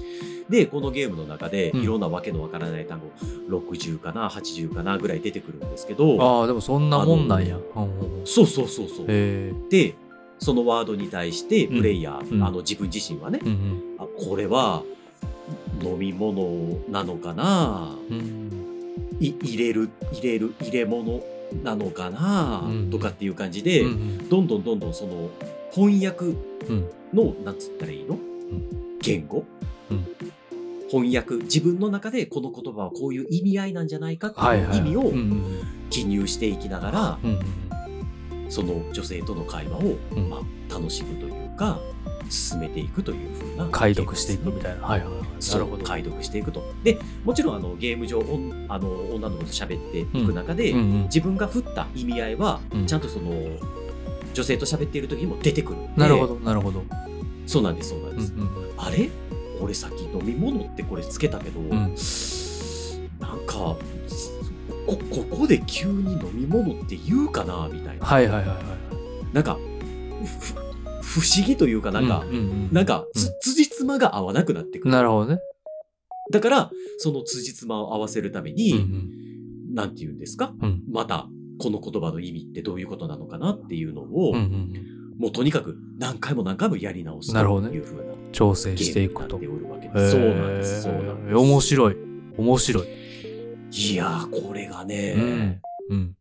[0.48, 1.82] で、このゲームの中でうん。
[1.82, 3.10] いろんなわけのわからない単語、
[3.56, 7.56] 60かな、80かなぐらい出てくるんですけど、ああ、でもそんなもんなんや。
[7.56, 8.26] うんうんうん。
[8.26, 9.06] そうそうそうそう。
[9.06, 9.94] で、
[10.38, 12.42] そのワードに対してプレイヤー、うん。
[12.44, 14.82] あの自分自身はね、うんあこれは
[15.82, 17.96] 飲み物なのかな？
[18.10, 18.50] うん。
[19.20, 21.22] 入れる入れる入れ物
[21.62, 22.90] なのかな、うん。
[22.90, 25.30] とかっていう感じで、うんどんどんどんどんその
[25.72, 26.90] 翻訳うん。
[27.12, 28.18] のなんつったらいいの、
[29.00, 29.44] 言語、
[29.90, 30.06] うん。
[30.88, 31.36] 翻訳？
[31.44, 34.78] 自分の中でこの言葉はこういう意味合いなんじゃないかってはいいうはい。
[34.78, 35.12] 意味を
[35.90, 37.18] 記入していきながら、
[38.48, 40.30] その女性との会話を、うん。
[40.30, 41.78] まあ、楽しむというか
[42.32, 44.86] 進めていくというふうな解読していくみいたいな。
[44.86, 45.22] はいはいはい。
[45.22, 45.84] なるほど。
[45.84, 46.72] 解読していくと。
[46.82, 48.24] でもちろんあのゲーム上
[48.68, 50.78] あの女の子と喋っていく中で、うん。
[50.78, 52.86] うん自分が振った意味合いは、うん。
[52.86, 53.30] ちゃんとその
[54.32, 55.78] 女性と喋っている時にも出てくる。
[55.96, 56.82] なるほど、なるほど。
[57.46, 58.48] そうなんですそうなんうんです、うん。
[58.78, 59.10] あれ？
[59.60, 61.70] 俺さっき飲み物ってこれつけたけど、ん。
[61.70, 63.78] なんかこ
[64.86, 68.06] ここで急に飲み物って言うかなみたいな。
[68.06, 69.34] はいはいはいはい。
[69.34, 69.58] なんか
[70.40, 70.54] ふ
[71.12, 74.90] 不思議というかなんか、うんうんうんなんかつ、辻褄が合わなくなってくる。
[74.92, 75.40] なるほどね。
[76.32, 80.54] だから、その辻褄を合わせるためうに、んなんて言うんですか？
[80.60, 80.68] うん。
[80.68, 84.72] うんまた、この言葉の意味ってどういうことなのかなっていうのを、うんうん。
[85.18, 89.38] もうとにかく何回も何回もやり直すとなるほどねいうふうな調整ゲしていくと。
[89.38, 90.82] そうなんです。
[90.82, 91.34] そうなんへです。
[91.34, 91.96] ー面白い。
[92.38, 92.86] 面白い。
[93.70, 95.60] いやー、これがうんね、。
[95.90, 96.16] うん。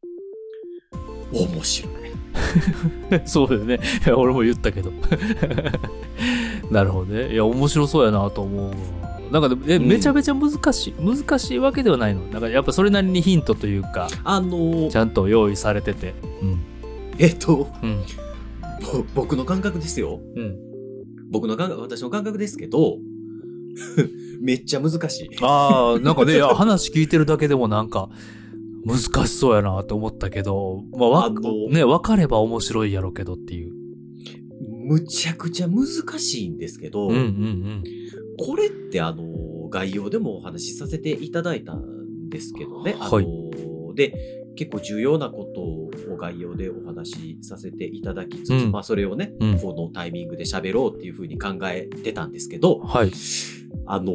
[1.32, 1.92] 面白い。
[3.26, 3.80] そうだよね。
[4.15, 4.91] 俺も言ったけど。
[6.72, 7.34] なるほどね。
[7.34, 8.76] いや、面白そうやなと思うわ。
[9.32, 10.94] なんかでも、え、うんめちゃめちゃ難しい。
[11.02, 12.22] 難しいわけではないの。
[12.28, 16.13] なんかやっぱそれなりにヒントというか、あのーちゃんと用意されてて。
[16.41, 16.60] うん。
[17.17, 18.02] えっと、うん。
[18.82, 20.20] ぼ僕の感覚ですよ。
[20.36, 20.56] うん。
[21.30, 22.98] 僕の感覚、私の感覚ですけど、
[24.41, 25.30] めっちゃ難しい。
[25.41, 28.10] ああ、なんかね、いや話聞いてるだけでもなんか、
[28.86, 31.30] 難しそうやなって思ったけど、まあ、わ
[31.70, 33.74] ね、分かれば面白いやろうけどっていう。
[34.60, 35.86] むちゃくちゃ難
[36.20, 37.84] しいんですけど、うんうん
[38.44, 42.96] これってあの、概要でもお話しさせていただいたんですけどね。
[43.00, 43.52] はい
[43.94, 44.13] で、
[44.56, 53.12] 結構重要なことを概要でお話しさせていただきつつ、うんまあそれをね、うんこのタイミングで喋ろうっていうふうに考えてたんですけど、はい。
[53.86, 54.13] あの、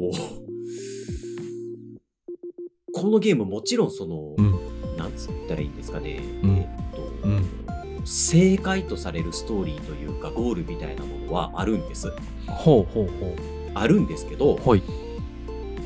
[2.92, 4.55] このゲームもちろんその、うん。
[5.16, 7.66] つったらいいんですかね、うんえっと、うん
[8.06, 12.12] 正解とされるストーリーというかゴールみたいなものはあるんです。
[12.46, 13.36] ほうほうほ
[13.74, 14.82] あるんですけどう。、はい。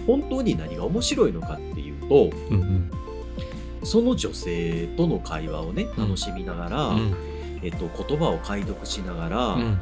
[0.06, 2.90] 本当に何が面白いのかっていうと、うんうん。
[3.82, 7.14] その女性との会話をね、うん楽しみながら、うん
[7.62, 9.80] えっと、言葉を解読しながら、うん。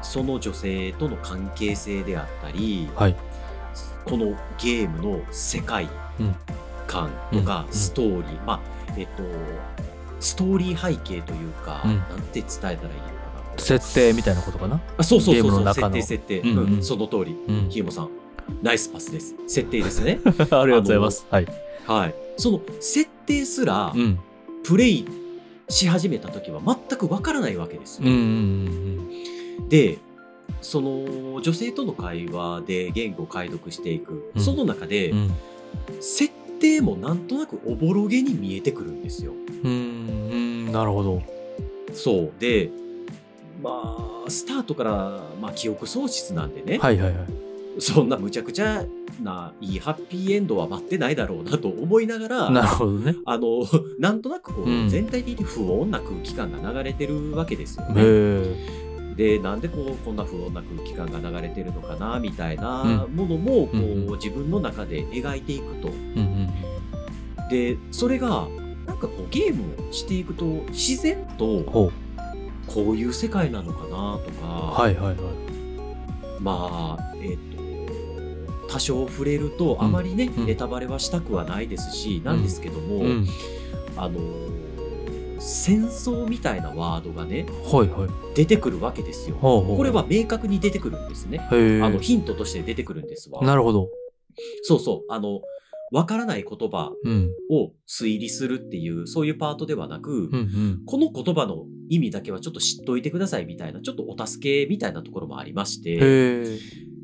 [0.00, 3.16] その女性との関係性であったり、はい。
[4.06, 5.86] このゲームの世界
[6.86, 8.60] うん観とかうんストーリー、まあ、
[8.96, 9.22] えっと、
[10.20, 12.90] ストーリー背景というか、うんなんて伝えたらいいのか
[13.54, 13.58] な。
[13.58, 14.80] 設定みたいなことかな？
[14.96, 17.36] あそうそうそうそう、設定設定、うんうんうんその通り。
[17.48, 18.10] うんもさん。
[18.62, 19.34] ナイスパスです。
[19.48, 20.20] 設定ですね。
[20.24, 21.26] ありがとうございます。
[21.30, 21.46] はい。
[21.86, 22.14] はい。
[22.36, 24.18] その設定すらう、ん。
[24.62, 25.04] プレイ
[25.68, 28.08] し始めた時は全くわからないわけですよ。
[28.08, 28.16] うんう
[29.64, 29.98] んで、
[30.60, 35.30] その女性との会話で言語を解読していく、うんその中で、うん。
[36.00, 39.32] 設定もなんとなくおぼろげに見えてくるんですよ。
[39.64, 39.70] うん。
[39.70, 39.74] う
[40.68, 40.72] ん。
[40.72, 41.22] なるほど。
[41.92, 42.32] そう。
[42.38, 42.70] で、
[43.62, 47.26] まあ、スタートから、まあ、記憶喪失なんでね、はいはいはい。
[47.78, 48.84] そんなむちゃくちゃ
[49.22, 53.16] ないいハッピーエンドは待ってないだろうなと思いながら、なるほどね。
[53.24, 53.66] あの、
[53.98, 58.75] なんとなくこう、うん全体的に不穏な空気感が流れてるわけですよへね。
[59.18, 59.36] え。
[59.36, 65.88] で、なんでこう、こんな不穏な空気感が流れてるのかな、みたいなものも、こう、うんうん自分の中で描いていくと。
[65.88, 67.48] うんうん。
[67.50, 68.48] で、それが、
[68.86, 71.92] なんかこう、ゲームをしていくと、自然と。
[72.66, 75.16] こういう世界なのかな、とか、はいはいはい。
[76.40, 77.38] まあ、えっ、
[78.66, 83.26] と、多少触れると、あまりね、うんネタバレはしたくはないですし、なんですけども、うん。
[83.96, 84.65] あのー
[85.40, 88.34] 戦争みたいなワードがね、はいはい。
[88.34, 89.36] 出てくるわけですよ。
[89.36, 89.76] ほうほう。
[89.76, 91.40] これは明確に出てくるんですね。
[91.50, 91.54] あ
[91.90, 93.42] の、ヒントとして出てくるんですわ。
[93.42, 93.88] なるほど。
[94.62, 95.12] そうそう。
[95.12, 95.40] あの、
[95.92, 97.30] わからない言葉うん。
[97.50, 100.82] を推理するっていう、そういうパートではなく、うんうん。
[100.84, 106.58] この言葉の意味だけはちょっと知っといてくださいみたいな、ちょっとお助けみたいなところもありまして。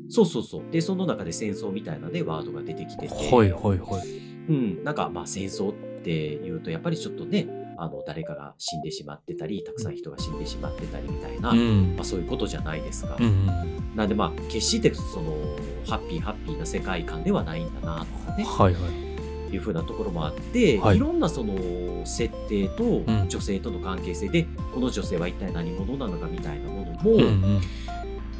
[0.09, 0.63] そうそうそう。
[0.71, 4.23] で、その中で戦争みたいなね、ワードが出てきてて、はいはいはい。
[4.49, 13.17] うん、なんかまあ戦争っていうと、やっぱりちょっとね、あの、誰かが死んでしまってたり、たくさん人が死んでしまってたりみたいな、うんまあ、そういうことじゃないですか。
[13.19, 13.95] うんうん。
[13.95, 15.35] なんでまあ、決してその、
[15.85, 19.53] ハッピーハッピーな世界観ではないんだなとかね、はいはい。
[19.53, 21.55] いうふうなところもあって、はいい、ろんなその、
[22.05, 27.61] 設定とん女性との関係性で、この女性は一体何者なのかみたいなものも、うんうん。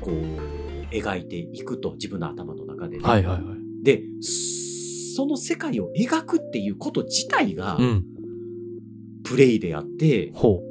[0.02, 3.04] こう、描いていくと、自分の頭の中でね。
[3.04, 3.84] はいはいはい。
[3.84, 8.06] で、その世界を描くっていうこと自体が、うん。
[9.24, 10.62] プレイであって、ほ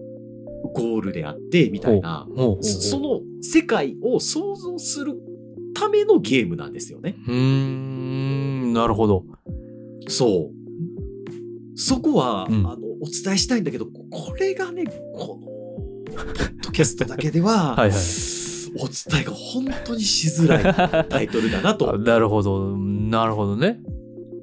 [0.75, 2.27] ゴールであって、みたいな。
[2.61, 5.15] そその世界を想像する
[5.75, 7.17] ためのゲームなんですよね。
[7.27, 9.25] うーん、なるほど。
[10.09, 10.63] そう。
[11.75, 14.85] そこは、うんあの、お伝えしたいんだけど、これがね、
[15.15, 15.47] この、
[16.15, 17.99] ポッドキャストだけでは、 はいはい
[18.75, 20.59] お伝えが本当にしづら
[21.03, 21.99] いタイトルだな あと。
[21.99, 22.75] なるほど。
[22.77, 23.81] なるほどね。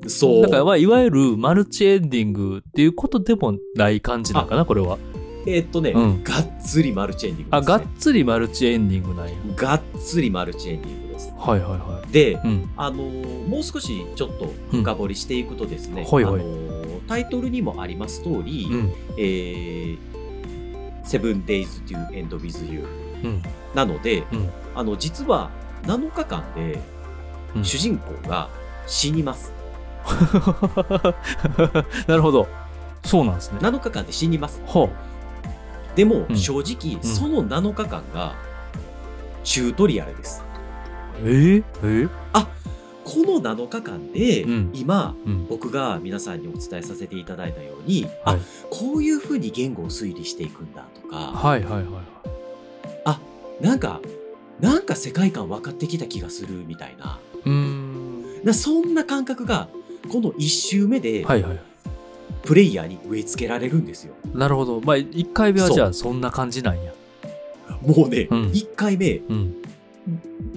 [0.10, 0.42] そう。
[0.44, 4.98] だから、まあ、いわゆるマルチエンディングっていうことでもない感じなのかな、これは。
[5.46, 7.78] えーっとね、うんがっつりマルチエンディングあ、です、ね。
[7.78, 9.34] がっつりマルチエンディングなんや。
[9.56, 11.34] がっつりマルチエンディングです。
[11.38, 12.34] はいはいはで、い。
[12.34, 12.70] うん。
[12.76, 18.94] あのーもう少しちょっと深掘りしていくとですね、はいはいあのータイトルにもあります通り、うん。
[19.18, 19.98] えー、
[21.06, 22.86] Seven Days to End with You
[23.24, 23.42] うん。
[23.74, 25.50] なので、うんあの、実は
[25.84, 26.80] 7日間で
[27.56, 28.50] うん主人公が
[28.86, 29.52] 死にます。
[32.08, 32.48] なるほど。
[33.06, 33.60] そうなんですね。
[33.62, 34.62] 7日間で死にます。
[34.66, 34.90] ほ
[35.96, 38.36] でも、うん正直、その7日間が
[39.44, 40.44] チュートリアルです。
[41.24, 41.30] う。
[41.30, 42.48] えー、えー？
[43.06, 45.48] この7日間で、うん今、うん。
[45.48, 48.38] 僕が皆さんにお伝えさせていただいたように、はいあ、
[48.70, 52.20] こういうふうに言語を推理していくんだとか、はいはいはいはい。
[53.62, 54.00] なんか、
[54.60, 58.44] なんか世界観分かってきた気がするみたいな、うーん。
[58.44, 59.68] なそんな感覚が、
[60.10, 61.60] この1周目ではいはい。
[62.44, 64.14] プレイヤーに植え付けられるんですよ。
[64.34, 64.82] なるほど。
[64.82, 66.94] まあ、1回目はじゃあそんな感じなんや。
[67.82, 69.56] もうね、うん1回目、うん。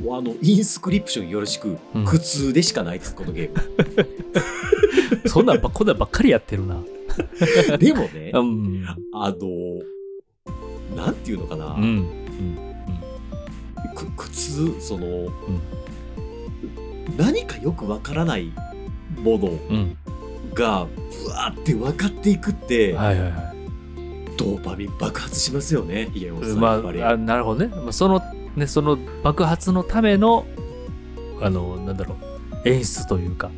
[0.09, 6.77] あの、インスクリプションよろしく、うん苦痛でしかないです、このゲーそんなんば、こんなんばっかりやってるな。
[6.77, 6.87] ム。
[7.79, 8.87] でもね、うん。
[9.13, 12.07] あの、なんていうのかな、うん。
[14.17, 15.29] 苦痛、その、
[17.17, 18.53] 何かよくわからない
[19.21, 19.97] ものうん。
[20.55, 20.87] が、
[21.25, 23.53] ぶわーって分かっていくって、はいはいはい。
[24.37, 26.59] ドーパミン爆発しますよね、ヒゲオさん。
[26.59, 27.75] まやっぱりあ、あなるほどね。
[27.75, 28.21] まあ、その、
[28.57, 30.47] ね、その爆発のための、
[31.41, 32.17] あの、なんだろ
[32.65, 33.51] う、演出というか、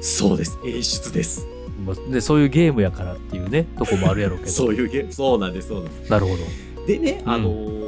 [0.00, 1.46] そうです、演出です。
[1.84, 4.50] まあね、そういうゲームやからっていうね、とこもあるやろうけど。
[4.52, 6.10] そういうゲーム、そうなんです、そうなんです。
[6.10, 6.86] なるほど。
[6.86, 7.81] でね、うんあのー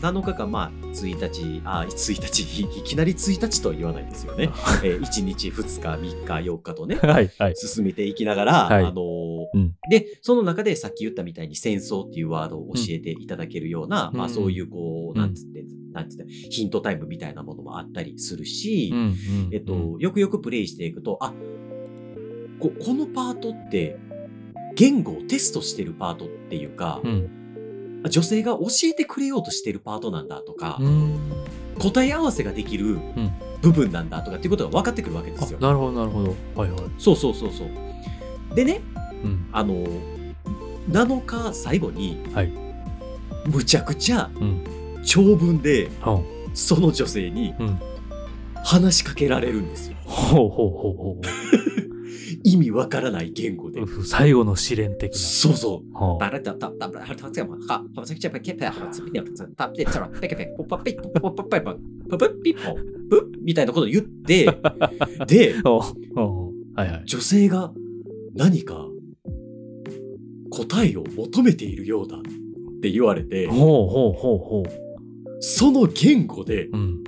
[0.00, 4.50] 7日間、まあ、1日、あ、1日、いいきなり1日とは言わないですよね。
[4.84, 7.56] えー1日、2日、3日、4日とね、 はいはい。
[7.56, 19.14] 進めていきながら、はいあのーうんで、その中でさっき言ったみたいに戦争っていうワードを教えていただけるような、うんまあそういうこう、うんなんつって、なんつって、ヒントタイムみたいなものもあったりするし、うんうん
[19.50, 21.32] えっと、よくよくプレイしていくと、あ、
[22.60, 23.96] ここのパートって、
[24.76, 27.30] 言語をテストしてるパートっていうか、うん。
[28.08, 31.18] 女性が教えてくれようとしてるパートなんだとか、うん。
[31.78, 32.98] 答え合わせができる
[33.62, 35.64] 部分なんだとかっていうことが分かってくるわけですよあ。
[35.64, 36.34] なるほど、なるほど。
[36.54, 36.80] はいはい。
[36.98, 38.54] そうそうそうそう。
[38.54, 38.80] でね、
[39.22, 39.48] うん。
[39.52, 39.86] あの、
[40.90, 42.52] 7日最後に、はい
[43.46, 44.64] むちゃくちゃうん。
[45.04, 47.80] 長文でほその女性にうん
[48.64, 49.96] 話しかけられるんですよ。
[50.06, 51.20] うほうほうほうほ
[52.44, 53.80] 意味わからない言語で。
[53.80, 54.04] う。
[54.04, 55.18] 最後の試練的な。
[55.18, 56.18] そうそう。
[63.42, 63.62] みた。
[63.62, 64.46] いなこと言って、
[65.26, 67.02] で、はいはい。
[67.06, 67.72] 女性が
[68.34, 68.86] 何か
[70.50, 72.20] 答えを求めているようだっ
[72.80, 74.64] て言われて、ほうほうほうほう。
[75.40, 77.04] その言語でうん。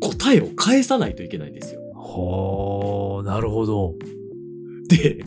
[0.00, 1.80] 答えを返さないといけないんですよ。
[1.94, 3.94] ほう、なるほど。
[4.88, 5.24] で、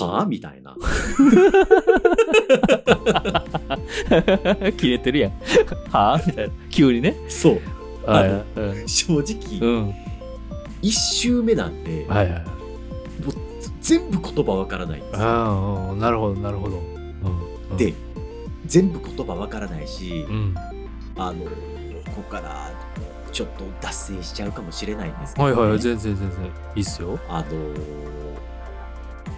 [0.00, 0.76] はぁみたいな。
[4.76, 5.32] 切れてるやん。
[5.90, 6.54] はぁみたいな。
[6.70, 7.14] 急にね。
[7.28, 7.60] そう。
[8.10, 8.30] はい。
[8.30, 9.94] あうん正直、うん。
[10.82, 12.44] 一周目なんて、はいはい。
[13.24, 13.34] もう
[13.80, 15.26] 全部言葉わからないんですよ。
[15.26, 16.78] ああ、なるほど、なるほど。
[17.70, 17.76] うん。
[17.76, 17.94] で、
[18.66, 20.54] 全部言葉わからないし、うん。
[21.16, 21.50] あの、こ
[22.16, 22.70] こから
[23.32, 27.18] ちょっと脱線しちゃうかもしれないんですけど、ね、はいはいはい、全然全然いいっすよ。
[27.28, 27.46] あの、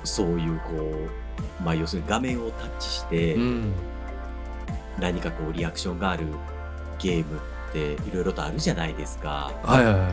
[0.04, 0.72] そういうこ
[1.60, 3.72] う、まあ要するに画面をタッチして、うん。
[5.00, 6.26] 何かこうリアクションがある
[6.98, 9.52] ゲームっていろいろとあるじゃないですか。
[9.62, 10.12] はいはいはい。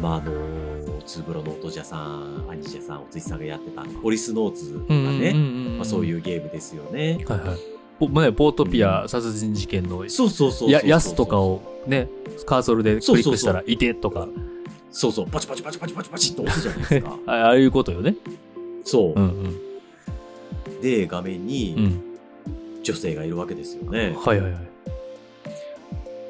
[0.00, 5.34] まああの、ツーブロの音じゃさん、アニジャさん、おついさんがやってたホリスノーツとかね、
[5.76, 7.16] まあ、そうういうゲームですよね。
[7.16, 7.24] ん。
[7.24, 7.77] はいはい。
[7.98, 12.08] ポね、ポートピア殺人事件のそうそうそうそうややすとかをね、
[12.46, 14.28] カーソルでクリックしたら、いてとか、
[14.90, 17.18] そうそう、パチパチパチパチパチパチって押すじゃないですか。
[17.26, 18.14] あああいうことよね。
[18.84, 19.22] そうう。
[19.22, 19.28] ん
[20.76, 20.80] うん。
[20.80, 22.02] で、画面うにん。
[22.82, 24.14] 女性がいるわけですよね。
[24.16, 24.68] はいはいはい。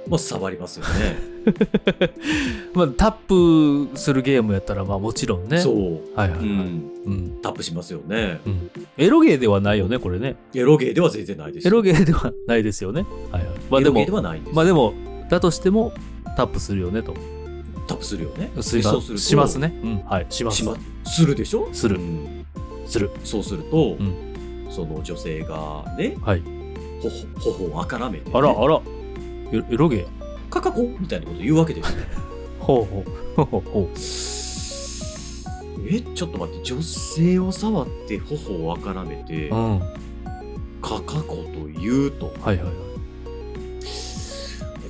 [0.09, 1.39] まあ、触りますよね。
[2.75, 5.59] まあ、タップするゲームやったら、まあもちろんね。
[5.61, 6.01] そう。
[6.19, 6.47] はいはいはい。
[6.47, 6.91] うん。
[7.07, 7.39] うん。
[7.43, 8.41] タップしますよね。
[8.47, 8.71] うん。
[8.97, 10.37] エロゲーではないよね、これね。
[10.55, 13.07] エロゲーでは全然ないですエロゲーではないですよね。
[13.33, 13.53] はいはい。
[13.71, 14.07] まあでも
[14.53, 14.95] まあでも、
[15.31, 15.93] だとしても、
[16.37, 17.15] タップするよねと。
[17.87, 18.51] タップするよね。
[18.57, 19.79] そうするとしますね。
[19.83, 19.99] うん。
[20.05, 20.27] はい。
[20.29, 20.59] します。
[20.59, 21.69] しまするでしょ？
[21.73, 22.45] するうん
[22.87, 23.11] する。
[23.25, 24.15] そうすると、うん
[24.71, 26.43] その女性がね、はい。
[27.01, 27.09] ほ
[27.41, 28.81] ほ、頬をあからめて、ね、あら、あら。
[29.53, 30.07] エエロゲー
[30.51, 32.05] カカコみたいなこと言うわけですよ。
[32.61, 33.35] ほうほう。
[33.37, 33.91] ほうほうほ
[35.91, 39.55] え、ちょっと待って、女性を触って頬をあからめてう。
[39.55, 39.79] う、ん。
[39.79, 39.95] は
[40.83, 42.73] カカコと言うと、いはいはい。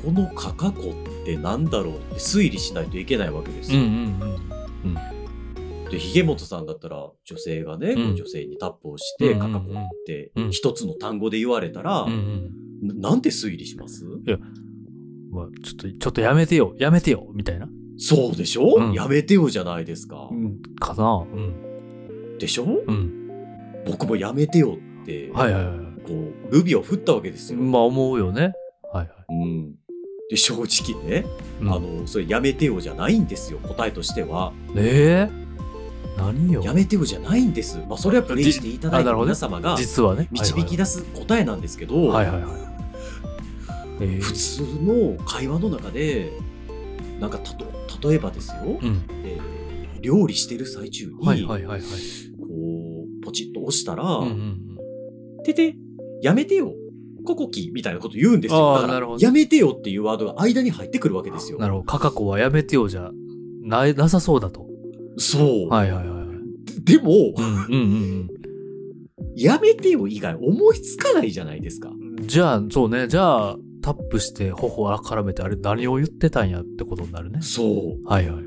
[0.04, 3.80] このカカコってなんだろうって推理しないといけないわけですよ。
[3.80, 4.38] うんうん
[5.90, 12.12] で、ひげもとさんだったら、女性がね、うん女性にタップをして、うんカカコってうん一つの単語で言われたら、うん。
[12.12, 12.67] うんうん。
[12.82, 14.04] ななんて推理します？
[15.30, 17.68] まあ、ちょっと、ちょっとやめてよ、やめてよ、みたいな。
[17.98, 20.28] そうでしょ、うんやめてよじゃないですか。
[20.30, 20.62] うん。
[20.80, 22.38] かなうん。
[22.38, 22.64] でしょ？
[22.64, 23.30] うん。
[23.86, 25.76] 僕もやめてよって、はいはいはい。
[26.06, 26.14] こ
[26.50, 27.58] う、ルビを振ったわけですよ。
[27.58, 28.52] まあ思うよね。
[28.92, 29.08] はいはい。
[29.30, 29.74] うん。
[30.30, 31.26] で、正直ね、
[31.60, 34.52] うんあの、それやめてよじゃないんですよ、答えとしては。
[34.76, 35.48] ええ
[36.16, 36.62] 何よ？
[36.62, 37.78] やめてよじゃないんです。
[37.88, 40.28] まあ、それはプレイしていただいた皆様が実はね。
[40.30, 42.67] 導き出す答えなんですけど、はいはいはい。
[44.00, 46.32] えー普通の会話の中で、
[47.20, 47.66] なんかたと、
[48.08, 49.02] 例えばですよ、うん。
[49.24, 49.58] えー
[50.00, 51.90] 料理してる最中に、はいはいはいはい。
[52.38, 52.46] こ
[53.20, 55.42] う、ポチッと押したら、うんうんうん。
[55.44, 55.76] てて、
[56.22, 56.72] やめてよ、
[57.26, 58.80] ココキみたいなこと言うんですよ。
[58.80, 61.58] だからやめてよっていうワードが間に入ってくるわけですよ。
[61.58, 61.84] なるほど。
[61.84, 63.10] カカコはやめてよじゃ
[63.62, 64.66] ない、なさそうだと。
[65.16, 65.68] そう。
[65.68, 66.84] はいはいはいはい。
[66.84, 68.28] でも、うんうん
[69.36, 71.90] やめてよ以外思いつかないじゃないですか。
[71.90, 72.26] うん。
[72.26, 73.06] じゃあ、そうね。
[73.08, 73.56] じゃあ、
[73.88, 77.40] タップして頬を絡めて、あれ何を言ってたんやってことになるね。
[77.40, 78.06] そう。
[78.06, 78.44] はいはい。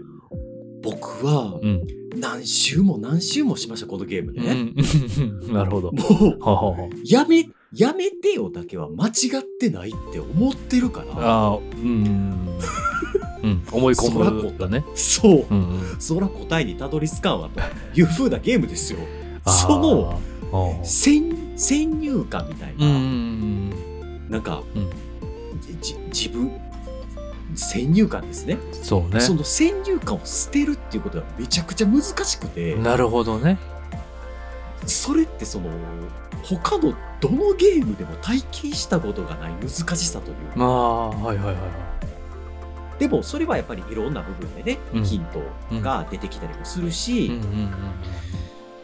[0.83, 1.83] 僕はうん。
[2.15, 4.53] 何周も何周もしました、このゲームうね。
[4.53, 4.75] ん。
[5.51, 5.91] なるほど。
[5.93, 12.57] もう、やめ、やめてよだけは間違ってないって思ってるから、ああ、うん。
[13.43, 13.63] うん。
[13.71, 14.85] 思い込むだね。
[14.93, 15.45] そう。
[15.49, 15.79] うんうん。
[15.97, 18.99] そら答えにたどり着かんわという風なゲームですよ。
[19.47, 23.71] その、先、先入観みたいな、うんうん
[24.29, 25.10] なんか、うんじ
[25.81, 26.51] 自分、
[27.55, 28.83] 先入観ですねうん。
[28.83, 29.19] そうね。
[29.19, 33.57] その先入観を捨てるっていうことがめちゃくちゃ難しくて、なるほどね。
[34.85, 35.69] それってその、
[36.43, 41.65] 他のどのゲームでも体験したことがない難しさというか、まあ、はいはいはいはい。
[42.99, 45.41] でもそれはやっぱりいろんな部分でね、うんヒント
[45.81, 47.71] が出てきたりもするし、うんうん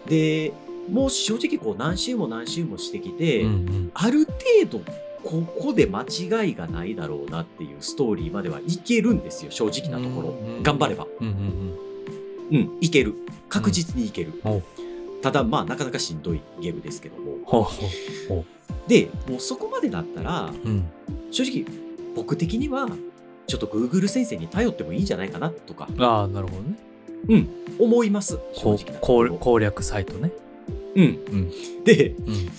[0.08, 0.54] で、
[0.89, 3.91] もう正直こう何周も何周もしてきて、うんうん。
[3.93, 4.91] ある程度
[5.24, 10.30] ここで間違いがないだろうなっていうストーリーまではいけるんですよ、正直なところ。
[10.30, 11.07] うん頑張れば。
[11.20, 11.78] うんうん
[12.49, 13.13] うん、いける。
[13.49, 14.41] 確実にいける。
[14.45, 14.63] うん
[15.22, 17.65] ただ、まあ、なかなかしんどいゲームですけども。
[18.88, 20.68] で、もうそこまでだったら、う。
[20.68, 20.86] うん。
[21.32, 21.65] 正直、
[22.15, 22.88] 僕的には、
[23.47, 26.76] ちょっと Google 先生に頼ってもいいんじゃないかなとか、ああ、なるほどね。
[27.30, 27.49] うん、
[27.80, 28.39] 思います。
[28.53, 30.32] 正こ直な攻略サイトね。
[30.95, 31.03] うん。
[31.03, 31.84] うん。
[31.84, 32.51] で、うん。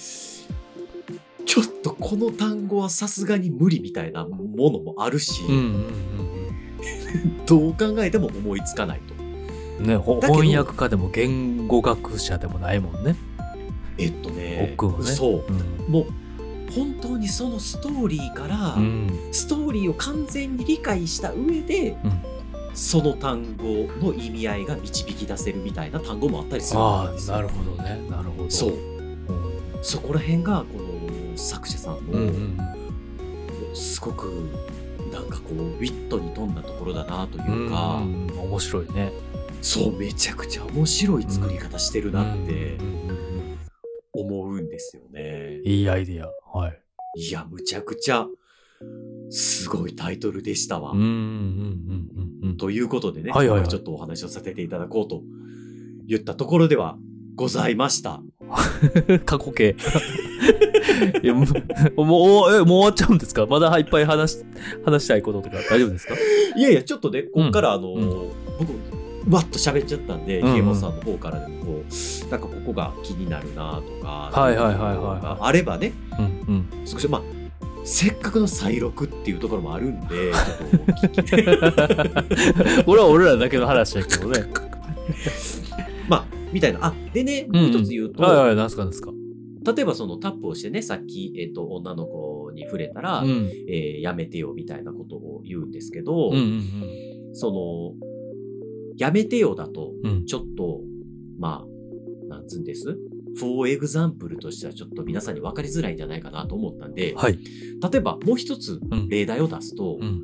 [1.49, 5.99] ちょっとこの単語はさすがに無理みたいなものもあるし、うんうん
[7.47, 9.15] どう考えても思いつかないと。
[9.15, 9.87] うん。
[9.87, 13.17] ね、翻訳家でも言語学者でもないもんね。
[13.97, 15.51] えっとね、ねそうう。
[15.51, 15.91] ん。
[15.91, 19.11] もう、本当にそのストーリーから、うん。
[19.33, 22.23] ストーリーを完全に理解した上で、うん
[22.75, 28.01] その単語の意味合いが導き出せるみたいな単語もあったりするああ、んですよなるほどね。
[28.09, 28.51] なるほど。
[28.51, 28.71] そう。
[28.71, 29.09] うん。
[29.83, 30.78] そこら辺が、この
[31.39, 32.65] 作者さんうんうんの、
[33.75, 34.25] すごく、
[35.13, 37.65] なんかこう、ウィットに富んだところだなとうん。
[37.65, 39.13] いうか、うんうん面白いね。
[39.61, 42.79] そう、めちゃくちゃ面白い作り方してるなって
[44.13, 45.61] 思うんですよね。
[45.65, 46.59] いいアイディア。
[46.59, 46.81] はい。
[47.17, 48.27] いや、むちゃくちゃ、
[49.31, 50.93] すごいタイトルでしたわ。
[50.93, 52.57] うんうんうんうんうん。
[52.57, 55.23] ということでね、はいはいはいちょっとお話をさせていただこうと
[56.07, 56.97] 言ったところでは
[57.39, 58.21] ございました。
[59.25, 59.77] 過去形。
[61.23, 61.45] いや、も
[61.97, 63.47] う、もう、え、もう終わっちゃうんですか？
[63.47, 64.45] まだいっぱい話し、
[64.85, 66.15] 話したいこととか大丈夫ですか？
[66.57, 68.09] いやいや、ちょっとね、こっからあの、うん
[68.59, 76.87] 僕、わっと喋っちゃったんで、ひげもさんの方からでもこう、なんかここが気になるなとか、はいはいはいはいはいあればね、うんうん。
[76.87, 77.23] 少しまあ、
[77.85, 84.45] せっかくの再録っていうところもあるんで、 ちょっと聞き俺は俺らだけの話だけどね。
[86.09, 86.79] まあ、みたいな。
[86.83, 89.13] あ、でね、うんもう一つ言うと、はいはい、なんすかなんすか。
[89.65, 93.51] 例えばそのタップをしてね、さっき、えっ、と、女の子に触れたら、うん。
[93.69, 96.65] えーやめてよみたいなことを言うんですけど、うんうん
[97.35, 97.95] その、
[98.97, 100.11] やめてよだと、うん。
[100.11, 100.27] うん。
[100.27, 100.81] ちょっと、
[101.39, 102.99] まあ、なんつうんです？
[103.37, 107.39] フォーエグザンプルとしてはちょっと皆さんに分かりづらいんじゃないかなと思ったんで、はい。
[107.39, 110.23] 例えばもう一つうん例題を出すと、うん。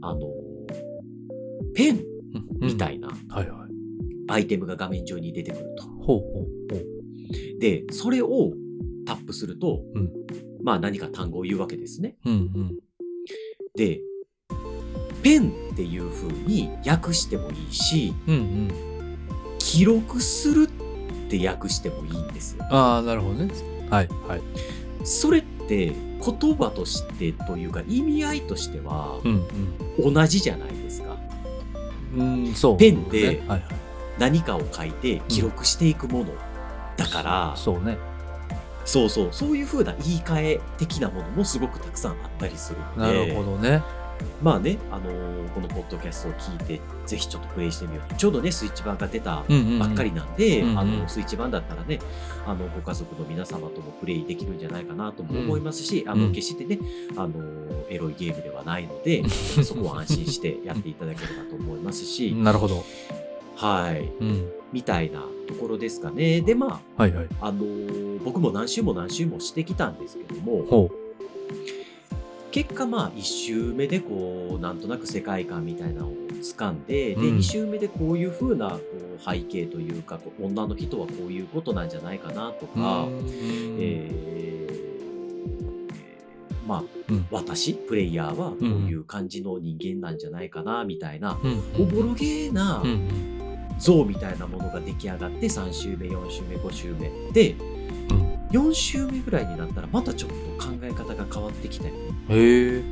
[0.00, 0.20] あの、
[1.74, 2.02] ペン
[2.60, 2.96] みたい。
[2.96, 3.65] いなはいはい。
[4.28, 5.84] アイテムが画面上に出てくると。
[5.84, 6.20] ほうほう
[6.70, 7.60] ほう。
[7.60, 8.52] で、それを
[9.06, 10.10] タップすると、うん
[10.62, 12.16] まあ何か単語を言うわけですね。
[12.24, 12.78] うんうん。
[13.76, 14.00] で、
[15.22, 18.70] ペンっていう風に訳してもいいし、うんうん。
[19.58, 22.64] 記録するって訳してもいいんですよ。
[22.70, 23.50] ああ、なるほどね。
[23.90, 24.42] はいはい。
[25.04, 31.16] それって言葉としてというか意味合いとしてはうん同じじゃないですか。
[32.16, 32.44] うん。
[32.46, 32.76] うん、そう。
[32.76, 33.85] ペンではいはい。
[34.18, 36.26] 何かを書いて記録していくもの。
[36.96, 37.98] だから、そうね。
[38.84, 43.26] そうそう、そういう風な言い換え的なものもすごくたくさんあったりするのなで。
[43.26, 43.82] るほどね。
[44.42, 48.14] まあね、あのーこのポッドキャストを聞いて、ぜひちょっとプレイしてみようと。
[48.14, 49.78] ちょうどね、スイッチ版が出たうんうんうん。
[49.78, 51.98] ばっかりなんで、うんうんあの、スイッチ版だったらね、
[52.46, 56.78] あの、ご家族の皆様ともプレイできるんじゃないかなとも思いますし、あの、うん決してね、
[57.16, 57.32] あの、
[57.90, 59.22] エロいゲームではないので、
[59.64, 62.84] そこは安心してやっていただければと思いますし、なるほど。
[63.56, 64.52] はい、うん。
[64.72, 66.40] みたいなところですかね。
[66.40, 67.26] で、まはいはい。
[67.40, 70.90] あ、あのー僕も何周も何周もしてきたんですけども、ほ
[72.50, 82.68] 結果まあ1周目でこうなんとなく世界観みたいなのを掴んで、でうん2周目でこういう風なこう背景というかこう女の人はこういうことなんじゃないかなとう。
[82.68, 83.06] か、
[86.66, 91.62] まあ、うん私プレイヤーはこういう感じの人間なんじゃないかなみたいな、うん。
[91.80, 92.82] おぼろげな。
[93.78, 97.10] 像みたいなものが出来上がって3周目4周目5周目。
[97.32, 97.52] で
[98.10, 98.36] うん。
[98.50, 102.82] 4周目ぐらいになったらまたちょっと考え方が変わってきたりねへえ。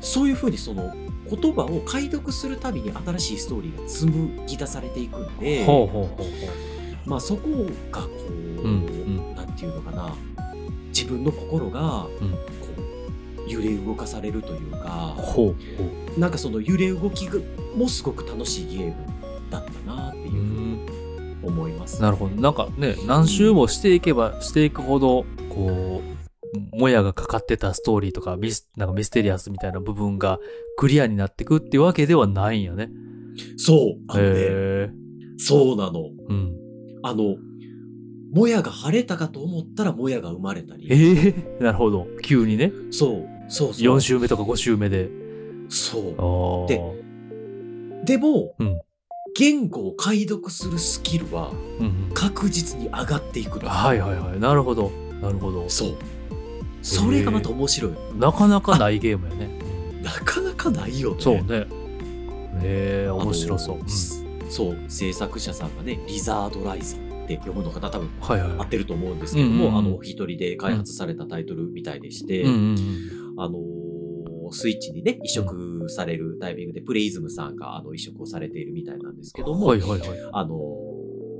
[0.00, 0.92] そういうふうにその
[1.30, 5.64] 言葉を解読するたびに新しいストーリーが紡ぎ出されていくんで、
[7.06, 7.48] まあそこ
[7.90, 9.34] がこう、うんうん。
[9.34, 10.14] なんていうのかな。
[10.88, 12.30] 自分の心がうん。
[12.30, 12.38] こ
[13.46, 15.16] う揺れ動かされるというか
[16.16, 17.38] う。、なんかその揺れ動きが
[17.76, 18.94] もすごく楽しいゲーム。
[18.94, 20.86] だったなっていうふうにん。
[21.42, 22.00] 思います。
[22.00, 22.34] なるほど。
[22.36, 26.02] なんかね、何周もしていけばしていくほど、こ
[26.72, 30.38] う、もやがかかってたストーリーとかミス、なんかミステリアスみたいな部分が
[30.76, 32.90] クリアになってくっていうわけではないんやね。
[33.56, 33.78] そう、
[34.08, 34.90] あのね、へえ。
[35.36, 36.10] そうなの。
[36.28, 36.56] うん。
[37.02, 37.36] あの、
[38.32, 40.88] もやが晴れたかと思ったらもやが生まれたり。
[40.90, 42.06] ええなるほど。
[42.22, 42.72] 急にね。
[42.90, 43.96] そう、そうそう。
[43.96, 45.08] 4周目とか5周目で。
[45.68, 46.68] そう。
[46.68, 46.80] で
[48.04, 48.80] でも、うん
[49.34, 52.10] 言語を解読するスキルはうんうん。
[52.14, 53.68] 確実に上がっていくの。
[53.68, 54.40] はいはいはい。
[54.40, 54.90] なるほど。
[55.20, 55.68] なるほど。
[55.68, 55.96] そう。
[56.82, 57.92] それがまた面白い。
[58.16, 59.60] なかなかないゲームやね。
[60.02, 61.16] なかなかないよね。
[61.20, 61.66] そうね。
[62.62, 63.78] ええ面白そう。
[63.78, 63.84] うん
[64.50, 68.50] そう、制作者さんがね、リザードライザーって読むのかな、多分はいはい。
[68.58, 72.78] 合ってると思うんですけども、うんうんうんあの、お一人で開発されたタイトルみたいでして、うんうんうん。
[73.36, 73.83] あのー
[74.54, 80.00] スイッチにね、移植されるタイミングで、プレイズムさんがあの移植をされているみたいなんですけども、はいはいはい。
[80.32, 80.84] あのー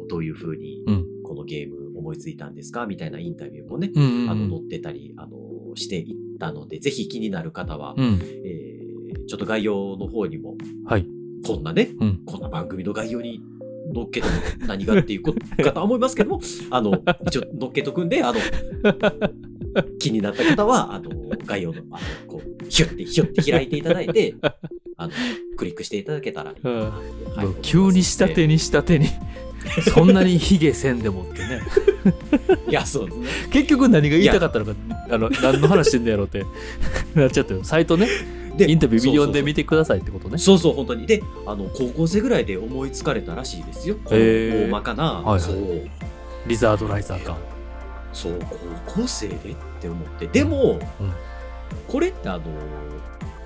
[0.07, 4.31] どういう風にうんこのゲーム思いついたんですかみたいなインタビューもね、うんうんうん。
[4.31, 8.21] あの、載ってたり、あのーしていったので、ぜひ気になる方は、うん。
[8.23, 8.75] えー
[9.27, 11.07] ちょっと概要の方にも、はい。
[11.47, 12.21] こんなね、うん。
[12.27, 13.41] こんな番組の概要に
[13.93, 14.33] 乗っけても
[14.67, 16.41] 何がっていうことかとは思いますけども、
[16.71, 18.39] あの、一応乗っけとくんで、あの、
[19.99, 21.11] 気になった方は、あの、
[21.47, 21.99] 概要の、あの、
[22.29, 24.35] こう、ヒュッて、ヒュッて開いていただいて、
[24.97, 25.13] あの、
[25.57, 26.93] クリックしていただけたらいいかなっ
[27.35, 29.09] てはい急に下手に下手に。
[29.95, 31.63] そんなにヒゲせんでもってね。
[32.69, 33.29] いや、そうですね。
[33.51, 34.73] 結局何が言いたかったのか、
[35.11, 36.45] あの、何の話してんのやろうって
[37.15, 37.65] なっちゃったよ。
[37.65, 38.07] サイトね、
[38.57, 39.63] でインタビュービデオで見て。
[39.63, 40.39] てくださいってことね。
[40.39, 41.07] そうそう、本当に。
[41.07, 43.97] で、あの、高校生ぐらいで思いつかれたらしいですよ。
[44.05, 45.57] 大まかな、はいはいそう、
[46.47, 47.37] リザードライザーか。
[48.13, 48.39] そう、
[48.87, 49.39] 高校生でっ
[49.81, 50.27] て思って。
[50.27, 51.13] でも、うん
[51.89, 52.45] これってあの、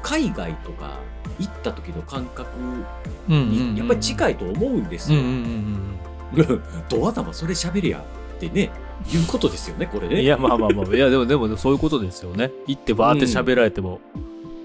[0.02, 0.98] 海外とか
[1.38, 5.20] 行った時の感覚うんうんうんにやっぱり近いと思うんですよ。
[5.20, 5.98] うんうんうん
[6.90, 8.04] ドア玉それ喋りや
[8.36, 8.70] ってね、
[9.12, 10.14] いうことですよね、これうん。
[10.14, 10.22] ね。
[10.22, 12.50] いや、まあまあまあ、いや、でも、でも、そういうことですよね。
[12.66, 14.00] 行ってバーって喋られても、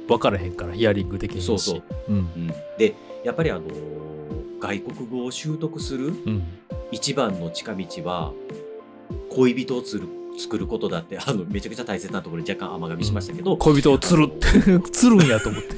[0.07, 1.45] 分からへんから、ヒアリング的にし。
[1.45, 1.83] そうそう。
[2.09, 2.15] うん。
[2.15, 2.47] うん
[2.77, 3.61] で、やっぱりあの、
[4.59, 6.43] 外国語を習得するうん。
[6.91, 8.33] 一番の近道は、
[9.29, 10.07] 恋人をつる
[10.37, 14.31] 作ることだって、あの、めちゃくちゃ大切なところに若干甘噛みしましたけど、恋人を釣る、
[14.91, 15.75] 釣るんやと思って。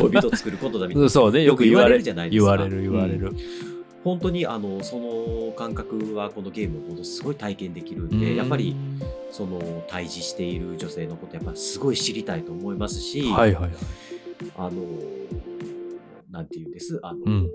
[0.00, 1.08] 恋人を作ることだみたいな。
[1.08, 2.56] そうね、よく言われるじゃないですか。
[2.56, 3.32] 言われる、言われる。
[4.02, 8.76] 本当にあのその感覚はこのゲームをものすごい体験できるんで、やっぱり
[9.30, 13.70] その対峙している女性のことやっぱすごい知りたいと思いますし、はいはいはい。
[14.56, 14.82] あの
[16.30, 17.00] なんていうんです？
[17.02, 17.50] あの、うん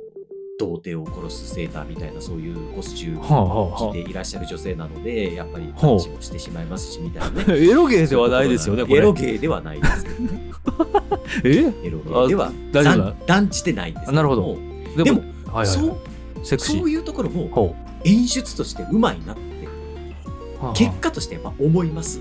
[0.60, 7.46] 童貞を殺すセーターみたいなそういうコスチュームをは着ていらっしゃる女性なのでやっぱりほう話もしてしまいますしみたいなあ。
[7.46, 7.46] ね。
[7.66, 8.98] エロゲーではないですよね、これ。
[8.98, 10.52] エロゲーではないですけどね。
[11.46, 11.50] え？
[11.84, 14.58] エロゲーでは断断じてないんですなるほど
[15.02, 16.84] でも、でも、はいはいそうはい。
[16.84, 20.64] ういうところもほ演出としてうまいなってう。
[20.66, 22.20] はあ結果としてやっぱ思います。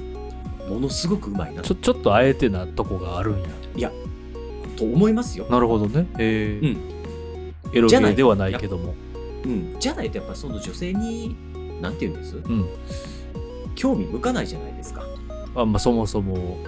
[0.68, 3.42] ものすごくうまいなちょ、ちょっとあえてなとこがあるん
[3.76, 3.90] や。
[4.76, 5.46] と思いますよ。
[5.50, 6.06] なるほどね。
[6.18, 6.97] えーうん
[7.72, 8.94] エロゲじゃないーではないけども。
[9.44, 11.36] うん、じゃないとやっぱその女性に、
[11.80, 12.36] なんて言うんです？
[12.36, 12.66] うん。
[13.74, 15.02] 興味向かないじゃないですか。
[15.54, 16.58] あまあ、そもそも、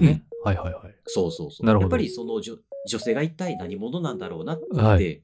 [0.00, 0.22] うんね。
[0.44, 0.94] はいはいはい。
[1.06, 1.66] そうそうそう。
[1.66, 2.54] なるほどやっぱりその女
[2.88, 5.22] 女性が一体何者なんだろうなっはて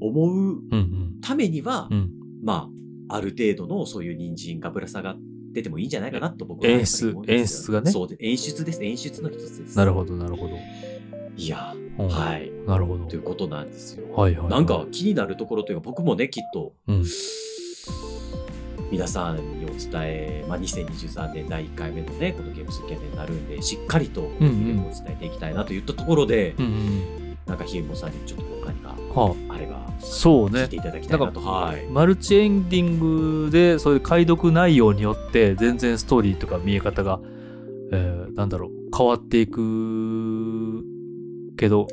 [0.00, 1.18] 思ううんうん。
[1.20, 2.10] ためには、うん。
[2.42, 2.68] ま
[3.08, 5.18] あ、ある程度のそういう人参がぶら下がっ
[5.54, 8.82] ててもいいんじゃないかなと僕は思うんですよ演出がねそうで演出です。
[8.82, 9.76] 演出の一つです。
[9.76, 10.56] なるほど、なるほど。
[11.36, 12.50] いや、うんはい。
[12.66, 14.06] なるほどということなんですよ。
[14.14, 14.50] はいはいはい。
[14.50, 17.04] なんか気になるところというか、僕もね、きっと、うん。
[18.90, 27.38] 皆さんにお伝え、まあ、2023年第1回目のね、このゲームスキャネになるんで、しっかりとこのゲームを伝えていきたいなといったところで、うんうん。
[27.46, 30.76] なんかひえもさんにちょっと何かはあれば、あ、そうね聞いて。
[30.76, 31.40] いただきたいなと。
[31.40, 31.86] はい。
[31.90, 37.20] マルチエンディングで、そういう解読内容によって、全然ストーリーとか見え方が、
[37.92, 40.97] えー、なんだろう、変わっていく
[41.58, 41.86] けど、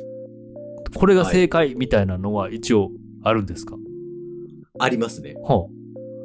[0.94, 2.90] これが正解みたいなのは一応
[3.22, 3.76] あるんですか、
[4.78, 5.34] ありますね。
[5.42, 5.68] は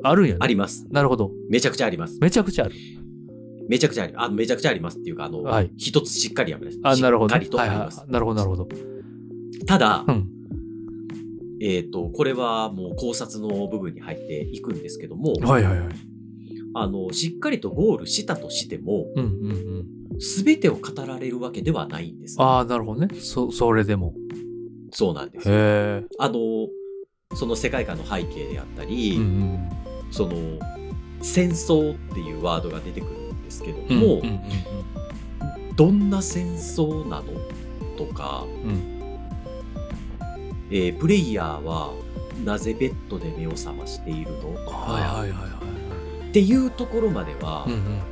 [0.04, 0.38] あ、あるんやね。
[0.40, 0.88] あります。
[0.90, 1.32] なるほど。
[1.50, 2.18] めちゃくちゃあります。
[2.22, 2.76] めちゃくちゃある。
[3.68, 6.80] めちゃくちゃありあめちゃくちゃありますっていうか、あの、はい一つしっかりあります。
[6.84, 7.30] あ、なるほど。
[7.30, 8.00] しっかりとあはいります。
[8.00, 8.12] はい。
[8.12, 8.70] なるほど、なるほど。
[9.66, 10.30] ただ、うん。
[11.62, 15.90] えっ、と、これはもう考察の部分に入っていくんですけども、はいはいはい。
[16.74, 20.01] あの、しっかりとゴールしたとしても、うんうんうん。
[20.22, 22.36] すべてを語られるわけではないんです。
[22.40, 23.20] ああ、なるほどね。
[23.20, 24.14] そ、それでも。
[24.92, 25.56] そうなんですよ。
[25.56, 26.06] へえ。
[26.20, 26.68] あの、
[27.34, 29.70] その世界観の背景であったり、うんうん。
[30.12, 30.34] その、
[31.22, 34.42] 戦争っていうワードが出てくるんですけどうんも、うんうん
[35.76, 37.32] どんな戦争なの
[37.98, 39.02] とか、うん。
[40.70, 41.94] えープレイヤーは
[42.46, 45.60] なぜベッドで目を覚ましているのとか、はいはいはいはいは
[46.30, 47.72] っていうところまでは、い。
[47.72, 48.11] うんうん。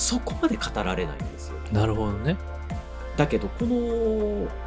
[0.00, 1.56] そこまで語られないんですよ。
[1.72, 2.36] なるほどね。
[3.16, 3.74] だけど、この、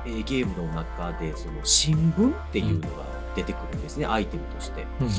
[0.05, 3.03] えーゲームの中で、その新聞っていうのが
[3.35, 4.85] 出てくるんですね、アイテムとして。
[5.01, 5.13] うんうん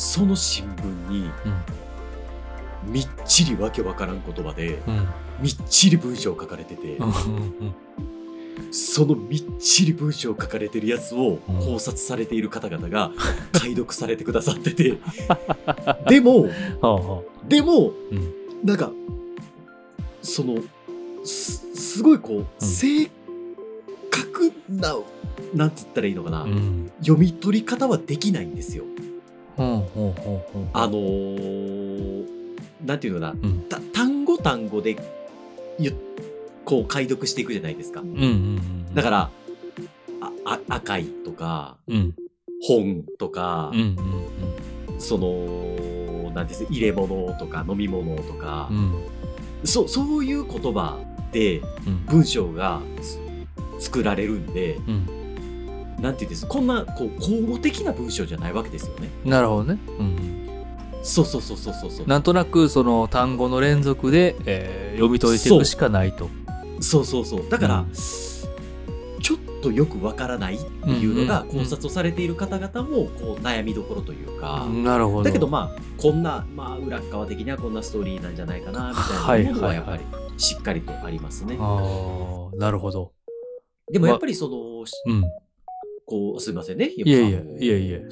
[0.00, 1.28] その新聞に、
[2.84, 5.08] みっちりわけわからん言葉で、うん。
[5.40, 7.74] みっちり文章書かれてて、うんうん
[8.70, 13.10] そのみっちり文章書かれてるやつをうん考察されている方々が
[13.52, 14.98] 解読されてくださってて、
[16.08, 16.46] でも。
[17.48, 18.92] でも、うんなんか、
[20.22, 20.62] その、
[21.24, 23.06] す、すごいこう、正
[24.10, 24.96] 確な、
[25.54, 26.90] なんつったらいいのかな、うん。
[27.00, 28.84] 読み取り方はできないんですよ。
[29.56, 30.68] ほうほうほうほう。
[30.72, 32.38] あのー
[32.84, 34.96] なんていうのかな、単語単語で
[35.78, 35.92] ゆ
[36.64, 38.00] こう解読していくじゃないですか。
[38.00, 38.24] うんうんう
[38.90, 38.94] ん。
[38.94, 39.30] だから、
[40.20, 42.14] ああ赤いとか、うん。
[42.62, 43.82] 本とか、うんう
[44.94, 45.28] んその、
[46.30, 48.76] なんです入れ物とか飲み物とかうん。
[48.76, 48.92] う、ん。
[49.64, 50.98] そそういう言葉
[51.32, 52.04] でうん。
[52.06, 53.18] 文章がつ
[53.86, 55.06] 作られるんで、うん。
[56.00, 59.08] なんていうんですこんなこう口語的な文章じゃないわけですよね。
[59.24, 59.78] なるほどね。
[59.98, 60.48] うん。
[61.02, 62.06] そうそうそうそうそうそう。
[62.06, 66.28] なんとなくその単語の連続で、えー読み解いていくしかないと。
[66.80, 67.48] そうそうそう。
[67.48, 67.94] だから、うん
[69.60, 75.24] とよくわからないっていうのがうんうんうん考察をされている方々もこう悩みどころというか、なるほど。
[75.24, 80.02] だけどまあこんな、まあ、裏側的にはこんなストーリーなんじゃないかなみたいなものはやっぱり
[80.36, 81.56] しっかりとありますね。
[81.58, 83.12] ああ、なるほど。
[83.90, 85.24] でもやっぱりその、うん。
[86.04, 86.86] こうすみませんね。
[86.86, 88.02] いえいえあの、いえいえ。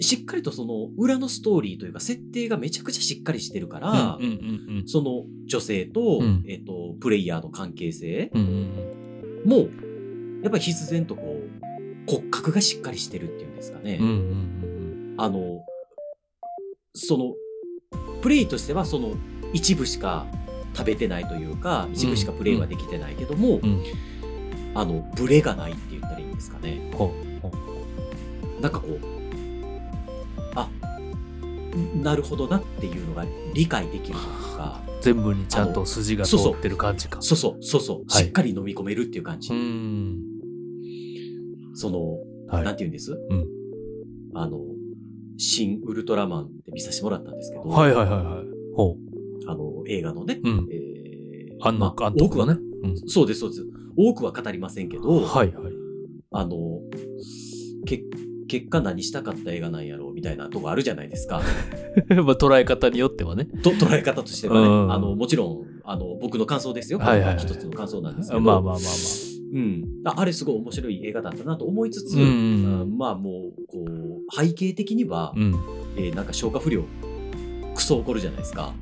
[0.00, 8.40] しっかりとその裏のストーリーというか設定がめちゃくちゃしっかりしてるから、うんうんうんその女性と、うんえっ、と、プレイヤーの関係性うん。
[8.40, 9.00] うんうん
[9.44, 9.68] も、
[10.42, 13.98] やっぱり必然とこう、骨格がしっかりしてるっていうんですかね。
[14.00, 14.06] うん。
[14.06, 14.50] うんうん
[15.18, 15.60] あの、
[16.94, 17.34] その、
[18.22, 19.14] プレイとしてはその
[19.52, 20.26] 一部しか
[20.74, 23.70] 食べてないというか、一部しかプレイはできてないけども、うん。
[23.70, 23.84] うん。
[24.74, 26.90] あの、ブレがないって言ったらいいんですかね。
[26.94, 27.50] ほうほ
[28.58, 28.62] う。
[28.62, 28.98] なんかこう、
[30.54, 30.68] あ、
[32.02, 37.20] なるほどなっていうのが理解できるというか、全部にちゃんと筋が通ってる感じか。
[37.20, 39.52] そうそう、そうそう、はいしっかり飲み込めるっていう感じ。
[39.52, 40.29] うーん。
[41.80, 42.18] その、
[42.54, 42.64] はい。
[42.64, 43.16] なんて言うんです、ん
[44.34, 44.60] あの、
[45.38, 48.46] 新ウルトラマンって見させてもらったんですけど、はいはいはいはい。
[48.76, 48.96] ほ
[49.46, 50.48] あの、映画のね、う。
[50.48, 50.68] うん。
[50.70, 50.90] えー
[51.62, 52.54] あんのまあ監督のね。
[52.54, 53.66] 多くはそうです、そうです。
[53.96, 55.24] 多くは語りませんけど、うん。
[55.24, 55.72] はいはい。
[56.32, 56.80] あの、
[57.84, 58.02] け、
[58.50, 61.40] 結果何したかった映画なんやろうみたいなとこあるじゃないですか。
[62.10, 63.44] まあ捉え方によってはね。
[63.62, 66.98] と捉え方としてはね、うんあの、もちろん、あの、僕の感想ですよ。
[66.98, 68.58] はいはいはい一つの感想なんですけまど。
[68.58, 68.82] あまあまあまあ。
[69.52, 69.84] うん。
[70.04, 72.24] ああれすごい面白い映画だったなと思いつつ、うんう
[72.86, 75.54] んまあもう、こう、背景的には、うん。
[75.96, 76.82] えーなんか消化不良、
[77.74, 78.72] クソ起こるじゃないですか。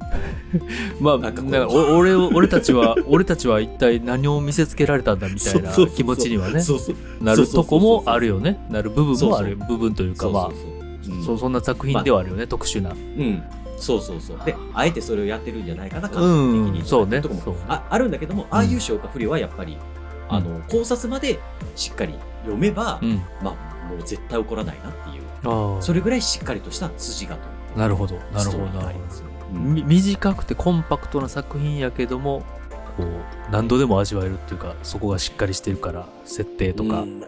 [1.00, 6.62] まあ、なんんかお俺を、俺たちは、 俺たちは一体何を見せつけられたんだみたいな気持ちにはね。
[7.20, 8.58] なるとこもあるよね。
[8.70, 9.56] なる部分もある。
[9.56, 10.50] 部分というか、まあ
[11.24, 12.90] そうそんな作品ではあるよね、特殊な。
[12.90, 13.42] うん。
[13.76, 14.38] そうそうそう。
[14.44, 16.82] で、あえてそれをやってるんじゃないかな、う感覚的に。
[16.82, 17.20] ん、そうね。
[17.20, 19.78] とこもああるんだけども、ああいう消化不良はやっぱり、
[20.28, 21.38] あの、考察まで
[21.76, 23.22] しっかり読めば、うん。
[23.42, 25.82] まあ、もう絶対起こらないなっていう、ああ。
[25.82, 28.16] それぐらいしっかりとした筋がとなるほど。
[28.32, 28.82] なるほど、なるほ。
[28.92, 29.58] ど。
[29.58, 32.42] み短くてコンパクトな作品やけども、
[32.96, 33.06] こう、
[33.50, 37.02] 何度でも味わえるっていうか、そこがしっかりしてるから、設定とか。
[37.02, 37.24] うん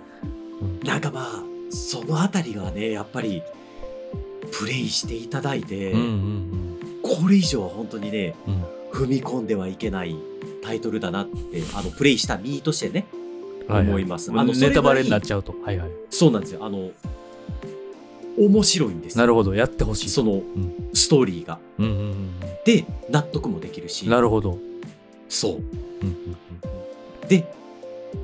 [0.85, 3.43] なんかまあ、そのあたりがね、やっぱり、
[4.53, 6.57] プレイしていただいて、うんうん
[7.03, 8.55] これ以上は本当にね、うん。
[8.55, 10.17] うん踏み込んではいけない
[10.63, 13.07] タイトルだなって、あの、プレイした身としてね、
[13.69, 15.55] はいはい思いますあのネタバレになっちゃうと。
[15.65, 15.91] はいはい。
[16.11, 16.65] そうなんですよ。
[16.65, 16.91] あの、
[18.39, 19.55] 面白いんですよなるほど。
[19.55, 20.09] やってほしい。
[20.11, 20.43] その、ん
[20.93, 21.59] ストーリーが。
[21.79, 22.31] うんうんうん
[22.65, 24.59] で、納得もできるしうん。、なるほど。
[25.29, 25.53] そう。
[25.53, 25.61] うん
[26.03, 26.37] うん
[27.29, 27.47] で、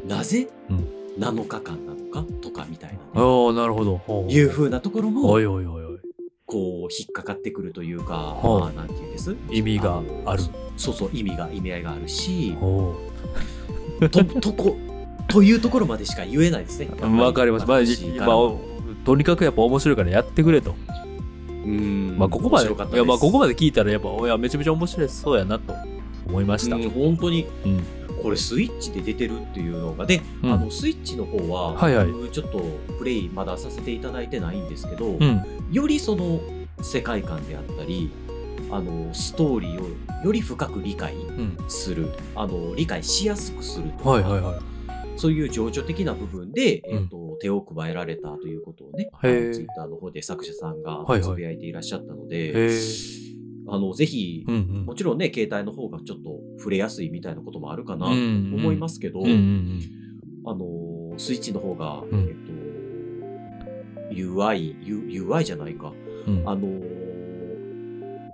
[0.07, 0.89] なぜうん
[1.19, 3.17] 7日間なのかとかみたいな、うん。
[3.17, 3.97] ね、おおなるほど。
[3.99, 5.99] ほういう風なところもお、いおいおいおい。
[6.45, 9.35] こう、引っかかってくるというか、まあ、なんていうんです？
[9.51, 10.43] 意味がある。
[10.43, 12.95] のそうそう、意味が、意味合いがあるし、お
[14.11, 14.77] と、とこ、
[15.29, 16.89] というところまでしか言えないですね。
[17.03, 17.17] お。
[17.19, 17.67] わかります。
[17.67, 17.79] まあ、
[19.07, 20.75] とにかくやっぱ面白いからやってくれと。
[21.49, 25.75] うんまあ、ここまで、面白かったいや、まあ、ここままで聞いたら、やっぱ、いや、めちゃめちゃ面白いそうやなと
[26.27, 26.77] 思いました。
[26.77, 27.85] うん、本当に、うん
[28.23, 32.61] これスイッチで出てるっていうのが、で、うんあの、スイッチの方は、はいはい僕ちょっと
[32.99, 35.43] プレイまださせていただいてないんですけど、うん。
[35.71, 36.41] よりその
[36.83, 38.11] 世界観であったり、
[38.71, 41.57] あの、ストーリーをより深く理解うん。
[41.69, 44.61] する、あの、理解しやすくするとか、はいはいはい。
[45.17, 52.79] そういう情緒的な部分で、うんえっ、と、手を加えられたということをね、ツイッターの方で作者さんがはいはいつぶやいていらっしゃったので、へえ。
[53.69, 54.85] あの、ぜひ、うんうん。
[54.87, 59.81] もちろんね、携帯の方がちょっと触れやすいみたいなこともあるかなと思いますけど、うんうん
[60.47, 65.93] あの、スイッチの方が、うんえっと、UI、U- UI じゃないか。
[66.27, 66.39] うん。
[66.41, 66.97] うんあの、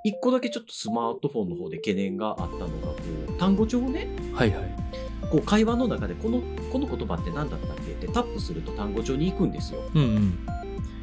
[0.04, 2.96] 一個だけちょっとスマートフォンの方で懸念があったのが、こ
[3.28, 4.76] う、単語帳をね、はいはい。
[5.32, 7.92] こう会話の中でこの、この言葉って何だったっけ？
[7.92, 9.80] ってタップすると単語帳に行くんですよ。
[9.94, 10.36] うん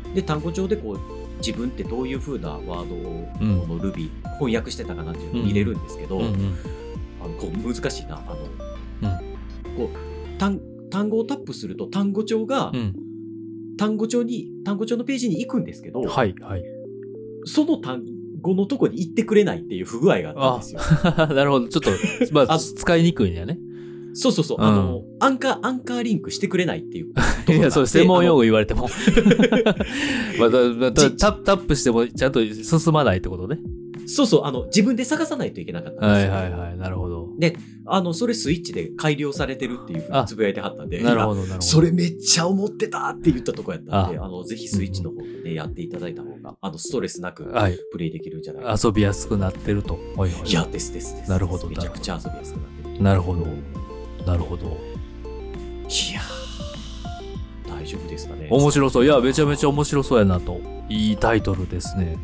[0.06, 0.14] うん。
[0.14, 1.00] で、単語帳でこう、
[1.40, 6.56] 自分ってどういう風なワードをうんこの Ruby 翻訳してたかなっていうのを見れるんですけど、うんうん
[7.22, 8.36] あのこう難しいなあ
[9.02, 9.18] の、
[9.76, 10.62] こう単
[10.92, 12.96] 単語をタップすると単語帳が、うん
[13.78, 16.64] 単語帳に単語帳のページに行くんですけど、はいはい。
[17.46, 18.04] その単
[18.42, 20.82] 語のとこに行ってくれないっていう不具合があったんですよ。
[21.34, 21.70] なるほど。
[21.70, 21.90] ちょっと、
[22.34, 23.58] まあ、あ使いにくいんやね。
[24.14, 27.14] そうそうそう、うんあのアンカーアンカーリンクしてくれないっていう。
[27.52, 28.88] いや、それ専門用語言われても。
[30.40, 30.50] まあ
[30.92, 33.60] タタップしてもちゃんと進まないってことね。
[34.06, 36.34] そうそうあの自分で探さないといけなかったんはですよ。
[36.34, 36.78] いはいはい。
[36.78, 37.20] なるほど。
[37.92, 41.62] あのそれスイッチで改良されてるっていうふうにつぶやいてはったんで、 なるほどなるほど。
[41.62, 47.78] それめっちゃ思ってたって言ったとこやったんで、ああの、ぜひスイッチの方でね、やっていただいた方が、あの、ストレスなくはい。
[47.92, 48.78] プレイできるんじゃないかな。
[48.84, 49.98] 遊びやすくなってると。
[50.16, 50.50] はいはい。
[50.50, 51.30] いや、ですですです。
[51.30, 53.04] なるほどめちゃくちゃ遊びやすくなってる。
[53.04, 53.79] なるほどうん。
[54.30, 54.66] なるほど。
[54.68, 58.48] いやー、大丈夫ですかね。
[58.52, 59.06] 面白そう。
[59.06, 60.62] いや、めちゃめちゃ面白そうやなと。
[60.88, 62.18] いいタイトルですね。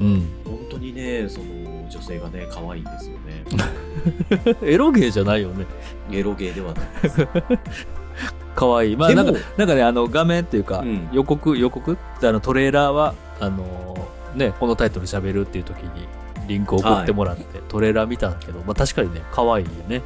[0.00, 0.28] うん。
[0.44, 3.44] 本当にね、その、女性がね、可愛いんですよね。
[4.62, 5.66] エロゲーじゃないよね。
[6.10, 7.28] エロゲーではないです。
[8.56, 8.96] かわいい。
[8.96, 11.92] まあ、なんか、なんかね、あの、画面っていうか、うん予告、予告？
[11.92, 16.08] ってあの、トレーラーは、あのーね、このタイトル喋るっていう時に、
[16.48, 20.02] リンク送ってもらって、トレーラー見たんだけど、まあ確かにね、可愛いよね。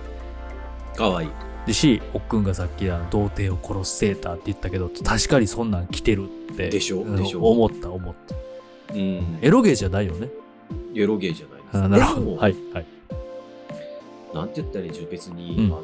[0.97, 1.29] 可愛い。
[1.67, 6.69] でし、おっくんがさっきあの童貞を殺すセーターって言ったけど、確かにそんなん着てるって。
[6.69, 7.01] でしょ？
[7.01, 7.41] うんでしょ？
[7.43, 8.95] 思った、思った。
[8.95, 9.39] うん。
[9.41, 10.29] エロゲーじゃないよね。
[10.95, 11.77] エロゲーじゃないです。
[11.79, 12.37] あなるほど。
[12.37, 12.87] はい、はい。
[14.35, 15.83] なんて言ったらいいんでしょう、別に、うんあの、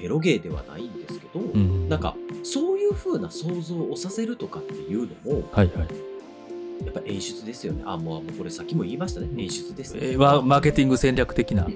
[0.00, 1.88] エロゲーではないんですけど、うん。
[1.88, 5.88] なんか、そういう風な想像をさせるとかっていうのも、はい、はい。
[6.84, 7.82] やっぱ演出ですよね。
[7.86, 9.28] あ、もうもうこれさっきも言いましたね。
[9.36, 10.00] 演出ですね。
[10.02, 11.68] えーまマーケティング戦略的な。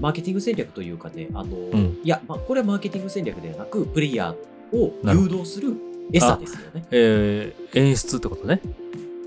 [0.00, 5.74] マーケティング戦略というかね、あの、んいや、まあ、これはマーケティング戦略ではなく、プレイヤーを誘導する
[6.12, 6.86] 餌ですよね。
[6.90, 8.60] えー演出ってことね。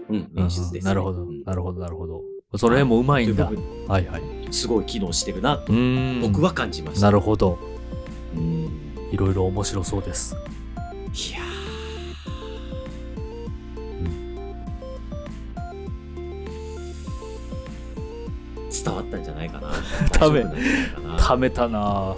[0.09, 0.89] うん、演出です、ね。
[0.89, 2.21] なるほど、うんなるほど、なるほど。
[2.57, 3.45] その辺もうまいんだ。
[3.45, 3.51] は
[3.99, 4.21] い、はい。
[4.21, 5.71] 分すごい機能してるなと。
[6.21, 7.05] 僕は感じました。
[7.05, 7.57] なるほど。
[8.35, 8.69] うん。
[9.11, 10.35] いろいろ面白そうです。
[11.13, 11.39] いや
[18.71, 19.71] 伝わったんじゃないかな。
[20.11, 20.43] ため
[21.17, 22.15] ためたなぁ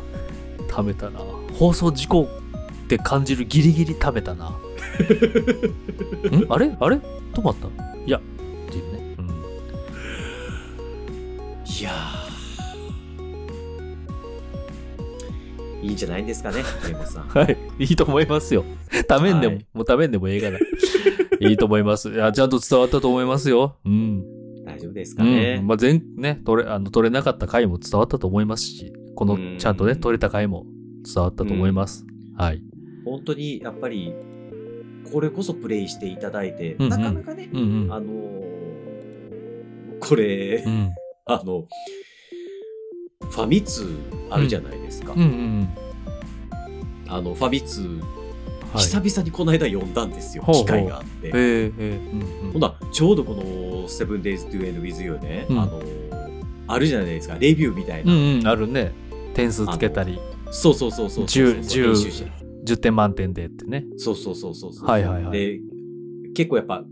[0.68, 4.54] ためたなぁ放送事故って感じるギリギリためたな ん？
[6.49, 6.76] あれ？
[6.80, 6.97] あれ？
[7.34, 7.68] 止まった？
[8.06, 8.24] いや、ね。
[9.18, 9.28] うん。
[11.66, 16.64] いやーいいんじゃないんですかね、
[17.06, 17.24] さん。
[17.38, 17.58] はい。
[17.80, 18.64] いいと思いますよ。
[19.08, 20.60] ためんでも、はいもうためんでもええがな。
[21.41, 22.10] いいと思います。
[22.10, 23.76] いや、ちゃんと伝わったと思いますよ。
[23.86, 24.24] うん。
[24.94, 25.60] ですかうね。
[25.60, 25.68] ん。
[25.68, 30.66] まあ、全、ね、取れ、あの、取れなかった回も伝わったと思いますし、このうん、ちゃんとね、取れた回も
[31.06, 32.06] 伝わったと思います。
[32.38, 32.62] はい。
[33.06, 34.14] 本当にやっぱり、
[35.12, 37.94] これこそプレイしていただいて、うんうんなかなかね、うんうん。
[37.94, 38.44] あのー
[40.00, 40.91] これ、うん。
[41.26, 41.66] あの、
[43.30, 43.86] ファミ通
[44.30, 45.14] あるじゃないですか。
[45.14, 45.68] うんうん
[47.08, 48.00] あの、ファミ通。
[48.80, 51.28] 久々にこの間読んだんですよ、ほうほう機会があって。
[51.28, 51.99] ええええ
[52.53, 53.43] うんな、ちょうどこの
[53.88, 55.82] 7days to end with you ね、うんあの、
[56.67, 58.13] あるじゃないですか、レビューみたいな。
[58.13, 58.91] うんうん、あるね。
[59.34, 60.19] 点数つけたり、
[60.51, 61.45] そうそうそうそうそう。
[61.45, 62.26] 10 10編集者
[62.65, 63.86] 10点満点でってね。
[63.97, 64.89] そうそうそうそうそう。
[64.89, 65.59] はいはいはいで、
[66.34, 66.86] 結構やっぱ、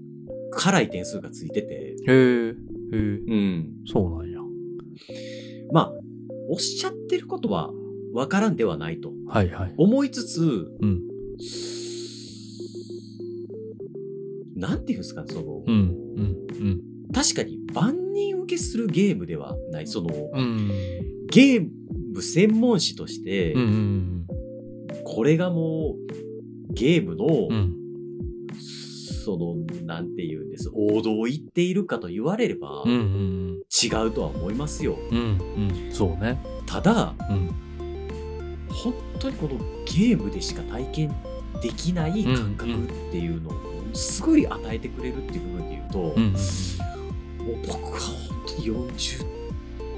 [0.52, 3.70] 辛い点数がついてて、へえ、へえ、うん。
[3.86, 4.40] そうなんや。
[5.72, 5.94] まあ、
[6.50, 7.72] おっしゃってることは
[8.14, 9.74] わからんではないとはいはい。
[9.78, 10.42] 思いつつ、
[10.82, 11.11] うん。
[14.56, 16.82] なんていうんですかね、その、うん、うん、うん。
[17.14, 20.72] 確かに万人受けするゲームではない、その、うん。
[21.30, 21.68] ゲー
[22.14, 24.28] ム専門誌として、うん、うん、
[25.04, 25.96] これがも
[26.70, 27.54] う、ゲームの、うん。
[27.54, 27.76] うん。
[29.24, 33.62] その、なんていうんです、王道を言っているかと言われれば、うん、うん。
[33.72, 34.98] 違うとは思いますよ。
[35.12, 35.92] うん、うん。
[35.92, 36.40] そうね。
[36.66, 37.50] ただ、うん。
[38.72, 41.16] 本当にこのゲームでしか体験
[41.62, 43.54] できない感覚っていうのを
[43.94, 46.32] すごい与えてくれるっていう部分で言うと、うん、うん。
[46.32, 49.26] もう僕は本当に40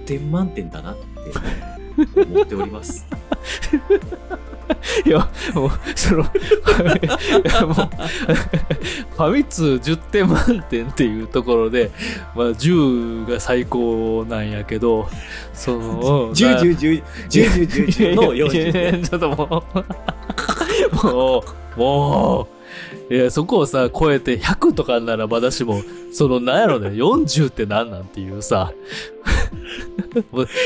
[0.05, 3.05] 点満点だなって思っております。
[5.05, 11.91] いや、もう、その、もう、ファミ通10点満点っていうところで、
[12.35, 15.09] まあ、10が最高なんやけど、
[15.53, 18.99] その、10、10、10、10、10、10のいやいや40点。
[18.99, 19.83] いやちょっともう、
[20.91, 21.43] も
[21.75, 22.47] う、も
[23.09, 25.81] う、いや、そこをさ、超えて100とかならまだしも、
[26.11, 28.71] その、なんやろね、40ってなんなんっていうさ、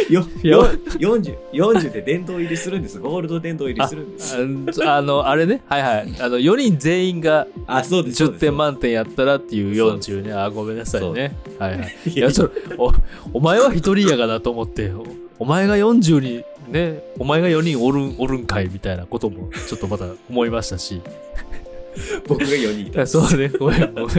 [0.10, 0.66] よよ
[1.00, 3.00] 40、40で殿堂入りするんです。
[3.00, 4.86] ゴールド殿堂入りするんです。
[4.86, 6.16] ああの、あれね、はいはい。
[6.20, 8.18] あの、4人全員があ、そうです。
[8.18, 8.58] そう10です点。
[8.58, 10.34] 満点やったらっていうそうです40ね。
[10.34, 11.36] あ、ごめんなさいね。
[11.60, 11.96] はいはい。
[12.08, 12.92] いいやや、それ、お、
[13.34, 15.06] お前は一人やがなと思って、お
[15.40, 21.02] お前が40に、ね、お前が4人おるん、おるんかいみたいなことも、ちょっとまた思いましたし。
[22.28, 23.06] 僕が4人いた。
[23.08, 24.08] そうね、ごめん、ごめん。
[24.08, 24.12] い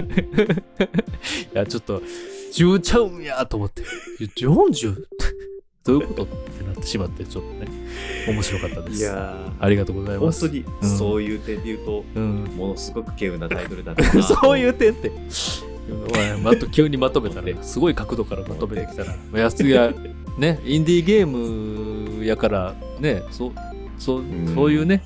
[1.52, 2.02] や、ちょっと、
[2.52, 3.82] 10ちゃうんやと思って、
[4.36, 5.04] 40?
[5.84, 6.22] どういうこと？
[6.24, 7.66] ってなってしまって、ちょっとね、
[8.26, 9.00] 面白かったです。
[9.00, 10.40] いやありがとうございー、ます。
[10.40, 12.44] 本当にうんそういう点で言うと、うん。
[12.56, 14.22] ものすごく稀有なタイトルだったなと。
[14.42, 15.10] そういう点って。
[16.10, 19.94] お前まと急にまとめたら、すごい角度からまとめてきたら、いや、いや、
[20.38, 23.52] ね、インディーゲームやから、ね、そう、
[23.98, 25.02] そううんそういうね、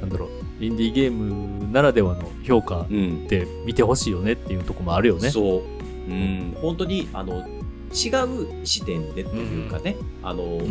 [0.00, 3.28] なんだろう、インディーゲームならではの評価うんっ。
[3.28, 5.30] て見てほしいよねっていうとこもあるよね。
[5.30, 5.62] そう。
[6.08, 6.56] うん。
[6.60, 8.08] 本当に、あの、違
[8.60, 10.66] う視点でっていうかね、あの、うんうん。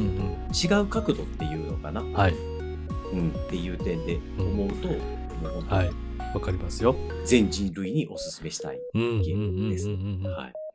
[0.53, 2.35] 違う角度っていうのかな、はい。
[3.13, 4.97] うん、っていう点で思うと、もう
[5.53, 5.91] 本当にはい。
[6.33, 6.95] わかりますよ。
[7.25, 8.79] 全人類にお勧めしたい。
[8.93, 9.87] うんうんうんゲームです。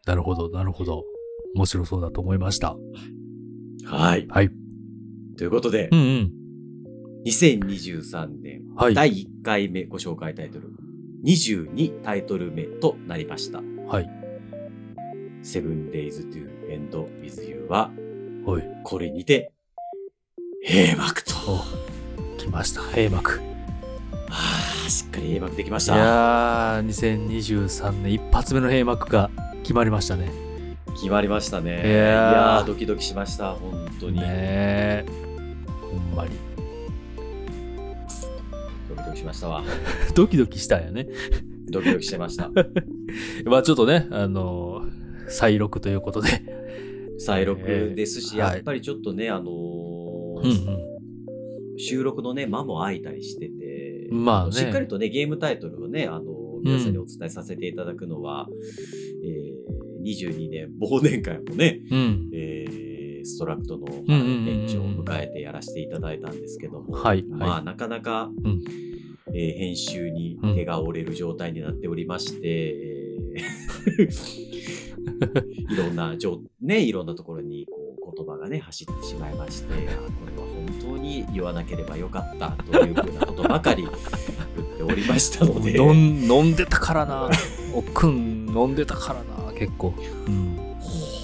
[0.06, 1.04] なるほど、なるほど。
[1.56, 2.76] 面白そうだと思いました。
[3.86, 4.26] はい。
[4.28, 4.50] はい。
[5.38, 6.32] ということでう、んうん。
[7.26, 8.94] 2023年はい。
[8.94, 10.70] 第1回目ご紹介タイトル、
[11.24, 13.62] 22タイトル目となりました。
[13.88, 14.10] はい。
[15.42, 16.90] Seven Days to End
[17.22, 17.90] with You は、
[18.44, 18.62] おい。
[18.84, 19.52] これにて、
[20.68, 21.32] 閉幕と。
[22.34, 22.82] お来ました。
[22.82, 23.40] 閉幕。
[24.28, 25.96] はあ、しっかり閉幕できましいた。
[25.96, 29.30] やー、2023年一発目の閉幕が
[29.62, 30.45] 決まりましたね。
[30.96, 31.82] 決まりましたね。
[31.84, 34.18] いいやドキドキしました、本当に。
[34.18, 35.04] ねえ。
[35.90, 36.30] ほんまに。
[38.88, 39.62] ドキドキしましたわ。
[40.16, 41.06] ドキドキしたんやね。
[41.70, 42.50] ドキドキしてました。
[43.44, 44.96] まあちょっとね、あのー
[45.28, 46.28] 再録ということで。
[47.18, 47.60] 再録
[47.96, 50.86] ですし、えーやっぱりちょっとね、あのーうん
[51.78, 54.24] 収録のね、間も空いたりしてて、うん。
[54.24, 54.52] まあね。
[54.52, 58.48] しっかりとね、ゲームタイトルをね、あのー皆さんにお伝えさせていただくのは、
[59.22, 59.75] えー
[60.06, 62.30] 22年忘年会もね、うん。
[62.32, 62.86] えー
[63.28, 64.44] ストラクトのうんうんうんうん。
[64.44, 68.62] 年長を迎えてやらせていただいたんですけども、はいまあ、はいなかなか、うん。
[69.34, 74.46] えー編集に手が折れる状態になっておりまして、えー
[75.68, 76.14] いろんな
[76.60, 83.82] ね、いろんなところにこう言葉がね、走ってしまいまして、あこれは本当に言わなければよかったというふうなことばかり
[84.56, 87.30] 言っておりましたので、飲ん飲んでたからな。
[87.74, 89.94] おっくん飲んでたからな、結構。
[89.98, 90.56] うん。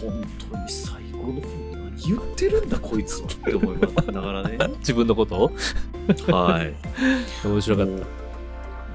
[0.01, 1.41] 本当に最後の方
[1.73, 3.79] 何言ってるんだこいつはって思い
[4.13, 4.59] なが らね。
[4.79, 5.53] 自分のことを？
[6.33, 6.75] はい。
[7.47, 8.07] 面白かっもう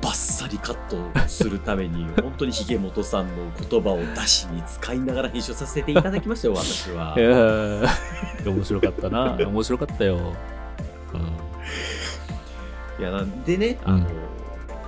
[0.01, 3.33] バッサリカットするために、本当にひげもとさんの
[3.69, 7.21] 言葉を出しに使いながら編集させていただきましたよ、私はた。
[7.21, 7.23] い。
[7.23, 7.87] やー
[8.45, 9.35] 面白かったな。
[9.39, 10.33] 面白かったよ。
[12.99, 14.07] いや、なんでね、うんあの、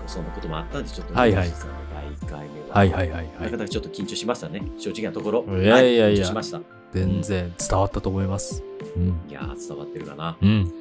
[0.07, 3.57] そんなこともあったんで、ちょっと、はいはい宮内さんの第1回目は、はいはいはいはないか。
[3.57, 5.45] なかちょっと緊張しましたね、正直なところ。
[5.61, 6.61] いやいやいやは緊張しました。
[6.93, 8.63] 全然伝わったと思います。
[8.95, 9.21] うん。
[9.29, 10.37] いやー、伝わってるかな。
[10.41, 10.71] うん。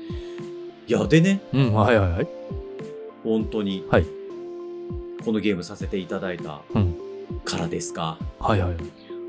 [0.87, 2.29] いや、でね、うん、はいはいはい。
[3.25, 4.07] 本当に、はい
[5.25, 6.97] このゲームさせていただいたうん
[7.45, 8.77] からですか、はいはい。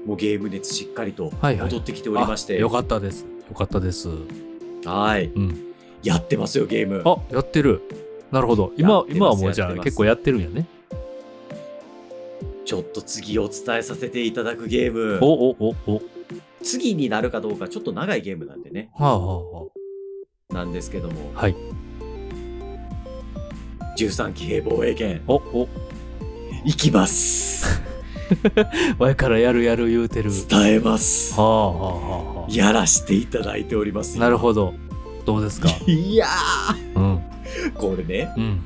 [0.05, 3.25] もうゲーム熱しっかりとはいはい戻ってきておりまして、あよかったです。
[3.49, 4.09] よかったです。
[4.85, 5.73] はい、うん。
[6.03, 7.01] やってますよ、ゲーム。
[7.05, 7.81] あ、やってる。
[8.31, 8.71] なるほど。
[8.77, 10.67] 今今はもうじゃあ結構やってるんやね。
[12.69, 16.01] ちょっと次お伝えさせていただくゲームお、お、お、お。
[16.61, 19.67] 次になるかどうかちょっと長いゲームなんでね、はあはあは
[20.51, 21.41] なんですけども、あ。
[21.41, 21.55] はい。
[23.97, 25.67] 13騎兵防衛権、お、お。
[26.63, 27.81] いきます。
[28.99, 30.29] 前からやるやる言うてる。
[30.47, 31.33] 伝えます。
[31.33, 34.19] はあはあはあはやらしていただいておりますあ。
[34.19, 34.75] なるほど。
[35.25, 35.33] ど。
[35.33, 35.69] どうですか？
[35.87, 36.27] いや
[36.95, 37.15] うん。
[37.15, 38.61] ー、これね、うん。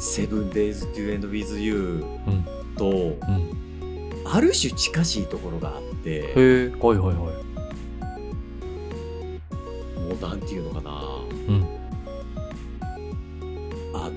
[0.00, 2.59] Seven Days to End with You うん。
[2.76, 3.60] と、うん。
[4.24, 7.16] ある種近しいところがあって、へえ、はいはいはい。
[9.98, 10.90] もうなんていうのかな、
[11.48, 11.66] うん。
[13.94, 14.10] あ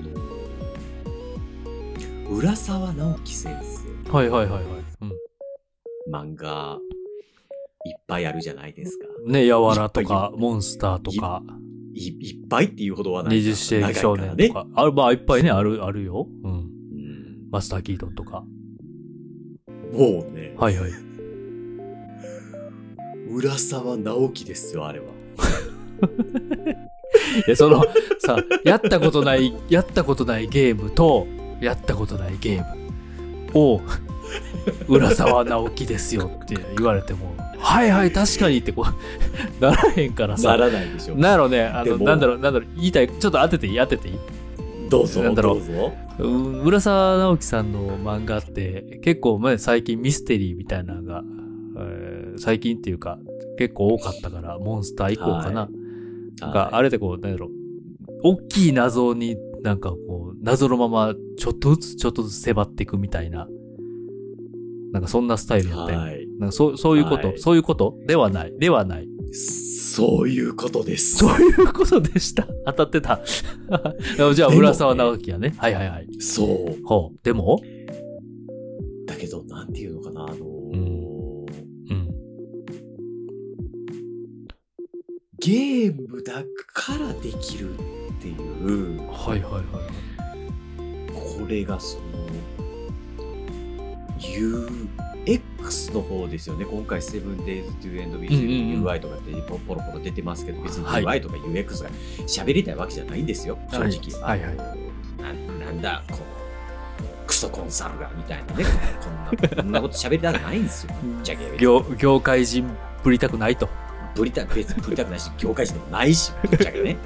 [2.30, 4.12] の、浦沢直樹先生。
[4.12, 4.82] はいはいはいはい。
[5.02, 5.12] うん。
[6.12, 6.78] 漫画
[7.86, 9.06] いっぱいあるじゃないですか。
[9.26, 11.42] ね、やわらとかモンスターとか、
[11.94, 14.66] いいっぱいっていうほどはない二十世紀少年とか。
[14.74, 16.26] ある、まあいっぱいね、ある、あるよ。
[17.54, 18.42] マスターキートンとか。
[19.92, 20.90] もうね、はいはい。
[23.30, 25.04] 浦沢直樹ですよ、あれは。
[27.46, 27.84] いや、その、
[28.18, 31.28] さ、やったことない、やったことないゲームと、
[31.60, 32.64] やったことないゲー
[33.54, 33.80] ムを、
[34.88, 38.84] 浦沢直樹ですよって言われても、はいはい、確かにってこ
[39.60, 40.56] う、ならへんからなさ。
[40.56, 41.14] らないでしょ。
[41.14, 43.76] なのね、あの、なんだろう、なんだろう、言いたい、ちょっと当てていい？
[43.76, 44.18] 当てていい？
[44.90, 45.92] どうぞ、なんだろうどうぞ。
[46.18, 51.22] うん浦沢直樹さんの漫画って結構前最近ミステリーみたいなのが、
[51.78, 53.20] えー最近っていうか
[53.58, 55.62] 結構多かったからモンスター以降かな。
[55.62, 55.68] は
[56.40, 57.50] なんかあれでこう、なんだろう、
[58.22, 63.46] 大きい謎になんかこう、謎のままちょっとずつちょっとずつ迫っていくみたいな、
[64.92, 65.98] なんかそんなスタイルやったよ。
[66.00, 66.26] はい。
[66.38, 68.58] なんかそうそういうこと、はいそういうことではない。
[68.58, 69.08] ではない。
[69.34, 71.16] そういうことです。
[71.18, 72.46] そういうことでした。
[72.66, 73.20] 当たってた。
[74.34, 75.54] じゃあ、浦沢直樹やね。
[75.58, 76.08] はいはいはい。
[76.20, 76.84] そう。
[76.84, 77.18] ほう。
[77.22, 77.60] でも？
[79.06, 81.46] だけど、なんていうのかな、あのーうん
[81.90, 82.08] うん。
[85.40, 87.76] ゲームだからできるっ
[88.20, 89.64] ていう、はいはいはいはい。
[91.12, 92.02] これがその、
[95.24, 96.64] UX の方ですよね。
[96.64, 98.28] 今回 7days to end with
[98.82, 101.90] UI とかってポポロポロ出てますけど、別にはい UI とか UX が
[102.26, 104.22] 喋りたいわけじゃないんですよ、正直。
[104.22, 108.64] はいはいななんだ、こう、クソコンサルがみたいなね、
[109.02, 110.94] こんな、こんなこと喋りたくないんですよ。
[111.02, 112.70] ぶっちゃけ業業界人
[113.02, 113.68] ぶりたくないと。
[114.14, 116.96] ぶりた別にぶりたくないし、 業界人でもないし、ぶっちゃけね。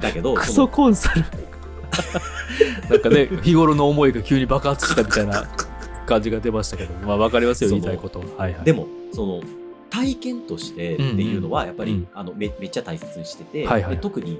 [0.00, 1.24] だけど、クソコンサル。
[2.88, 5.48] なんかね、日頃の思いが急に爆発したみたいな
[6.08, 8.24] 感じが出ましたけど、まあわかりますよ、言いたいことは。
[8.36, 8.64] はいはい。
[8.64, 9.42] でも、その、
[9.90, 14.38] 体験としてっていうのは、やっぱり、うんあのめめっちゃ大切にしてて、はいはいで特に、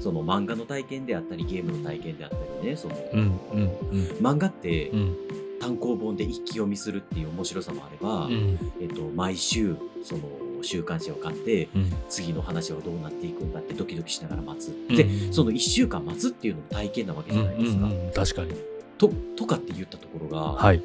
[0.00, 3.60] その漫画の体験であったり、ゲームの体験であったりね、その、うんうん
[3.92, 5.16] うん漫画ってうん
[5.58, 10.20] 単行本で一気読みするっていう面白さもあれば、うんえっと、毎週、その、
[10.60, 14.68] 週刊誌を買って、うん次の話はどうなっていくんだってドキドキしながら待つ。
[14.68, 17.84] うんで、その1週間待つっていうのも体験なわけじゃないですか。
[17.84, 18.52] うんうんうん確かに。
[18.98, 20.82] と、とかって言ったところが、はい。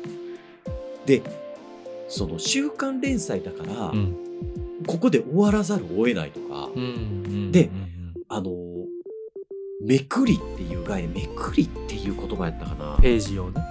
[1.06, 1.22] で、
[2.08, 4.18] その週刊連載だから、うん
[4.88, 8.86] ここで終わらざるを得ないとか、うんうんでうんあのー
[9.84, 12.98] めくりっていう概念、めくりっていう言葉やったかな。
[13.02, 13.62] ページをね。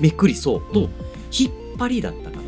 [0.00, 0.72] めくりそう。
[0.72, 0.90] と、うん
[1.32, 2.42] 引っ張りだったかな。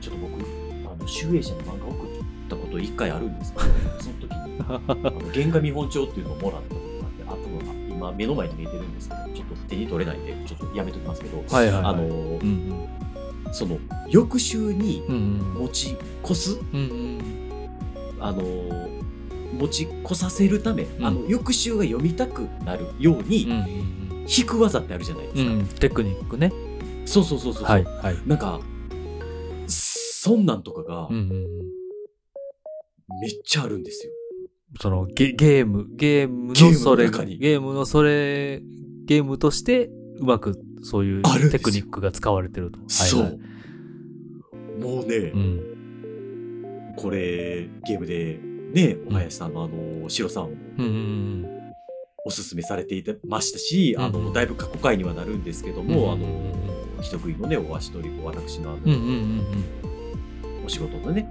[0.00, 0.42] ちょっと僕、
[0.90, 2.08] あの、集英社に漫画送っ
[2.48, 3.64] たこと一回あるんですけど、
[4.00, 6.86] その時に、あの原画見本帳っていうのをもらったこと
[7.26, 12.88] があって、あとは今目の前に見えてるんですけど、ちょっと手に取れないんで、ちょっとやめときますけど、はいはいはいあのーうん
[13.52, 13.78] その、
[14.08, 17.20] 翌週にうんうん持ち越す、うんうん
[18.20, 18.96] あのー
[19.58, 23.54] 持ち越させるため、うんあの、翌週が読みたくなるように、うんう
[23.92, 25.52] ん引く技ってあるじゃないですか。
[25.52, 26.52] うんうんテクニックね。
[27.04, 27.62] そうそうそうそう。
[27.62, 28.16] はいはい。
[28.26, 28.58] なんか、
[29.68, 31.46] そんなんとかがうんうんうん
[33.20, 34.12] めっちゃあるんですよ。
[34.80, 38.62] そのゲゲーム、ゲームゲームののそれ、中にゲームのそれ、
[39.06, 42.78] ゲームとしてうまくそういうあるんですよテクニックが使われてると。
[42.88, 43.20] そう。
[43.22, 43.40] はいはい
[44.76, 46.94] もうね、うん。
[46.96, 48.38] これ、ゲームで、
[48.74, 51.46] ね、お林さんのあの、シロさんをうんうん
[52.26, 56.26] おすすめされていましたし、あの、うんうんだいぶ過去回にはなるんですけどうんも、あうんの、
[57.00, 58.92] 人食いのね、お足取り子、私のあの、うん。
[58.92, 59.12] うんうんう
[60.62, 61.30] んお仕事のね、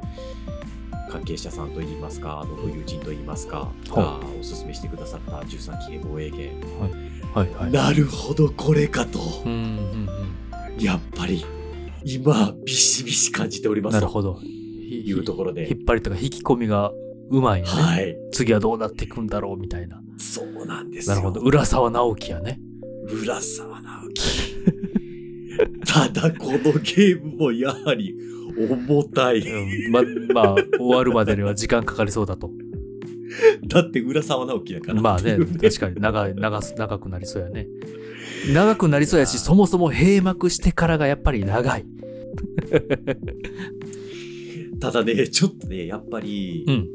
[1.10, 6.68] 関係者さんといいますか、ご友人といいますか、はがおすすめしてくださった13期兵防衛源。
[6.68, 7.16] うん。
[7.34, 7.72] はいはい。
[7.72, 9.20] なるほど、これかと。
[9.46, 10.10] うんうん
[10.78, 10.84] うん。
[10.84, 11.46] やっぱり、
[12.04, 13.94] 今、ビシビシ感じております。
[13.94, 14.40] なるほど。
[14.42, 16.92] いうところで引っ張りとか引き込みが
[17.30, 17.72] うまいよね。
[17.72, 18.18] はい。
[18.32, 20.02] 次はどうなっていくんだろうみたいな。
[20.18, 21.16] そうなんですよ。
[21.16, 21.42] なるほど。
[21.42, 22.60] 浦沢直樹やね。
[23.10, 24.56] 浦沢直樹。
[25.86, 28.14] ただ、このゲームもやはり
[28.58, 29.40] 重たい。
[29.40, 29.92] うん。
[29.92, 30.02] ま、
[30.34, 32.52] まあ、終わるまでには時間かかりそうだと。
[33.68, 35.02] だって浦沢直樹だから。
[35.02, 37.68] まあね、 確かに長い、長す、長くなりそうやね。
[38.54, 41.86] 長くなりそうやし、そもそも閉幕してからがやっぱり長い。
[44.80, 46.88] ただね、ちょっとね、やっぱり、うん。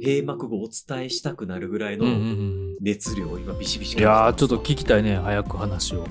[0.00, 2.76] 閉幕後お伝えしたくなるぐらいのん。
[2.80, 6.06] 熱量を今ビシビシいやー、ちょっとき聞きたいね、早く話を。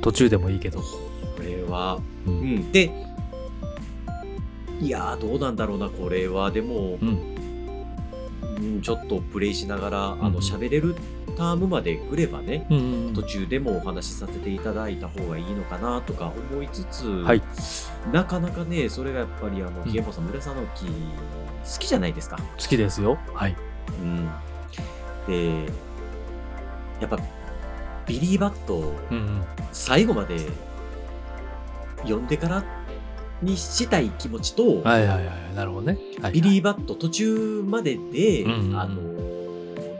[0.00, 0.80] 途中でもいいけど。
[0.80, 0.84] こ
[1.40, 2.30] れは、う。
[2.30, 2.72] うんん。
[2.72, 2.90] で、
[4.80, 6.50] いやー、どうなんだろうな、これは。
[6.50, 7.36] でも、うん。
[8.60, 10.94] うん、ちょっとプレイしながら、あうんの、喋れる
[11.36, 17.42] タームまで来ればね、うん途中でもお話しさせていただいた方がいいのかなとか思いつつ、はい
[18.12, 20.92] なかなかね、それがやっぱり、あの、うんヒゲポさん、村さんの木、好
[21.78, 22.36] きじゃないですか？
[22.36, 23.18] 好きですよ。
[23.34, 23.56] はい。
[24.02, 24.28] うん。
[25.26, 25.72] で、
[27.00, 27.18] やっぱ、
[28.06, 29.44] ビリーバット、うんうん。
[29.72, 30.38] 最後まで
[32.02, 32.64] 読んでから
[33.42, 35.54] にしたい気持ちと、はいはいはい。
[35.54, 35.98] なるほどね。
[36.20, 39.10] はい、ビリーバット途中までで、うんうんうんあのー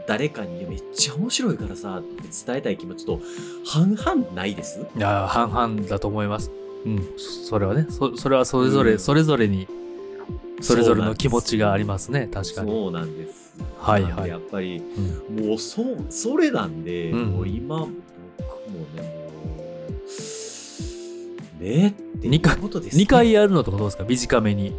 [0.07, 3.21] 誰かにめっちゃ面白いからさって伝えたい気持ちと
[3.65, 4.79] 半々ないです？
[4.97, 6.51] いやー、半々だと思います。
[6.85, 7.07] うん。
[7.17, 9.67] それはね、そそれはそれぞれ、うんそれぞれに、
[10.59, 12.27] それぞれの気持ちがありますね。
[12.33, 12.71] 確かに。
[12.71, 13.53] そうなんです。
[13.79, 14.79] はいはいやっぱり、
[15.29, 17.91] うんもうそ、それなんで、うんもう今、僕も
[18.95, 19.20] ね、も
[21.61, 23.03] う、ねっていうことです、ね。
[23.03, 24.03] 2回やるのとかどうですか？
[24.03, 24.73] 短めに。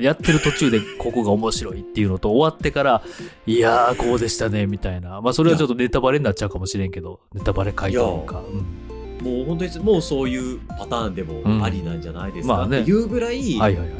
[0.00, 3.02] やってる途中でここが面白いっていうのと終わってから、
[3.46, 5.20] いやー、こうでしたね、みたいな。
[5.20, 8.40] まあ、それはちょっとネタバレになっちゃうかもしれんけど、ネタバレ回というか。
[8.40, 8.92] うん
[9.22, 13.98] もう本当に、もうそういうパターンでもありなんじゃないですか、うんまあねいうぐらい、はいはいはい。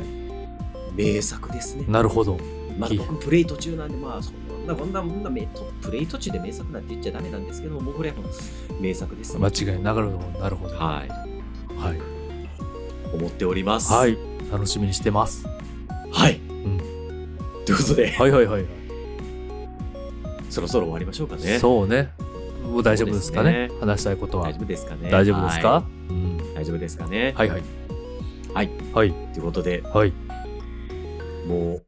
[0.96, 1.84] 名作ですね。
[1.86, 2.38] なるほど。
[2.76, 5.46] まあ、僕、プレイ途中なんで、まあ、そんな、こんな、こんな名
[5.80, 8.16] プレイ途中で名作なんて言っちゃダメなんですけども、これは
[8.80, 9.82] 名作です、間違いない。
[9.82, 10.40] なるほど。
[10.40, 10.74] なるほど。
[10.74, 11.08] はい。
[11.78, 12.11] はい。
[13.12, 13.92] 思っております。
[13.92, 14.16] はい。
[14.50, 15.46] 楽しみにしてます。
[16.10, 16.34] はい。
[16.36, 16.78] ん
[17.64, 18.64] ということで、はいはいはい。
[20.50, 21.58] そろそろ終わりましょうかね。
[21.58, 22.10] そうね。
[22.62, 24.60] もう大丈夫ですかねそうです話したいことは大丈。
[24.62, 25.10] 夫ですかね。
[25.10, 27.34] 大丈夫ですか、はうんい大丈夫ですかね。
[27.36, 27.62] はいはい。
[28.54, 28.70] はい。
[28.92, 29.12] はい。
[29.32, 30.12] ということで、はい。
[31.46, 31.84] もう、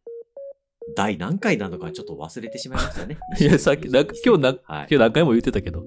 [0.96, 3.18] 第何回なのかちょっと忘れてしまいましたね。
[3.40, 5.84] いや、さっき、なんか今日な、はい今日何回も言ってたけど。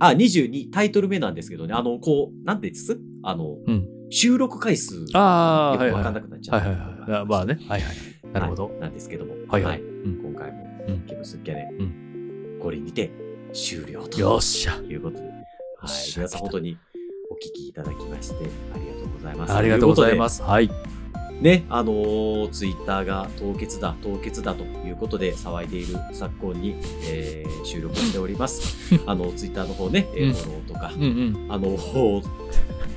[0.00, 2.98] あ、22、タイトル目なんですけどね、あの、こう、なんて言うんです？
[3.22, 3.86] あの、うん。
[4.10, 6.14] 収録回数、ああ、よくわかん。
[6.14, 6.60] ないくなっちゃう。
[6.60, 6.78] はいはい
[7.10, 7.24] はいあ。
[7.24, 7.58] まあね。
[7.68, 7.96] はいはい。
[8.32, 8.64] なるほど。
[8.68, 11.68] はいなんですけども、はいはいうん今回も、うんゲームスキャネ、
[12.58, 13.10] うこれにて
[13.52, 14.74] 終了とよっしゃ。
[14.88, 15.32] いうことで、はい
[16.16, 16.76] 皆さん本当に
[17.30, 18.36] お聞きいただきまして、
[18.74, 19.52] ありがとうございます。。
[19.54, 20.42] ありがとうございますす。
[20.42, 20.70] はい。
[21.40, 26.76] ね、あのーツイッターが凍結だ、凍結だということで騒いでいる昨今に、
[27.10, 28.76] えー収録しております。
[29.06, 31.52] あの、ツイッターの方ね、フォローとか、うんうん。
[31.52, 31.76] あの、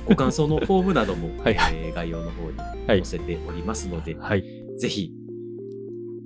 [0.08, 4.44] ご感想のフォームなども、 はいはいえー概要の方にはい載せておりますので、はい。
[4.78, 5.12] ぜひ、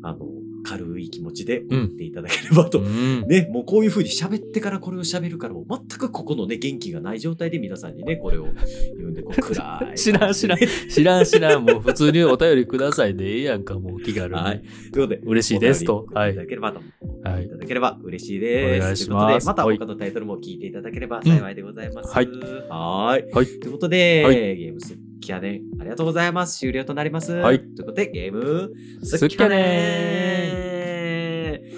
[0.03, 0.27] あの、
[0.63, 2.81] 軽い気持ちでうん送っていただければと。
[2.81, 3.27] うん。
[3.27, 8.45] ね、もうこういう風に喋ってからこれを喋るから、もう全くここのね、元気がない状態で皆さんにね、これを
[8.97, 9.99] 言うんで、こう暗い。
[9.99, 10.59] 知らん知らん。
[10.59, 11.65] 知らん知らん。
[11.65, 14.41] もう普通にお便りくださいでええやんか、もう気軽に。
[14.41, 14.63] はい。
[14.93, 16.79] ということで、嬉しいですとお便り送っていただければと。
[16.79, 18.81] はいいただければ嬉しいです。
[18.81, 22.15] お願いということで、またはい他のタイトルも聞いていただければ幸いでございます。
[22.15, 23.33] はいはーい。
[23.33, 23.47] はい。
[23.47, 26.59] ということで、はいゲームスキャネン、ありがとうございます。
[26.59, 27.33] 終了となります。
[27.33, 30.83] はいということで、ゲームスキャネ。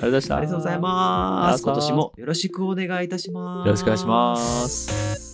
[0.03, 3.67] ありがとうございます今年もよろしくお願いいたします。
[3.67, 4.37] よろしくお願いしま
[4.69, 5.34] す。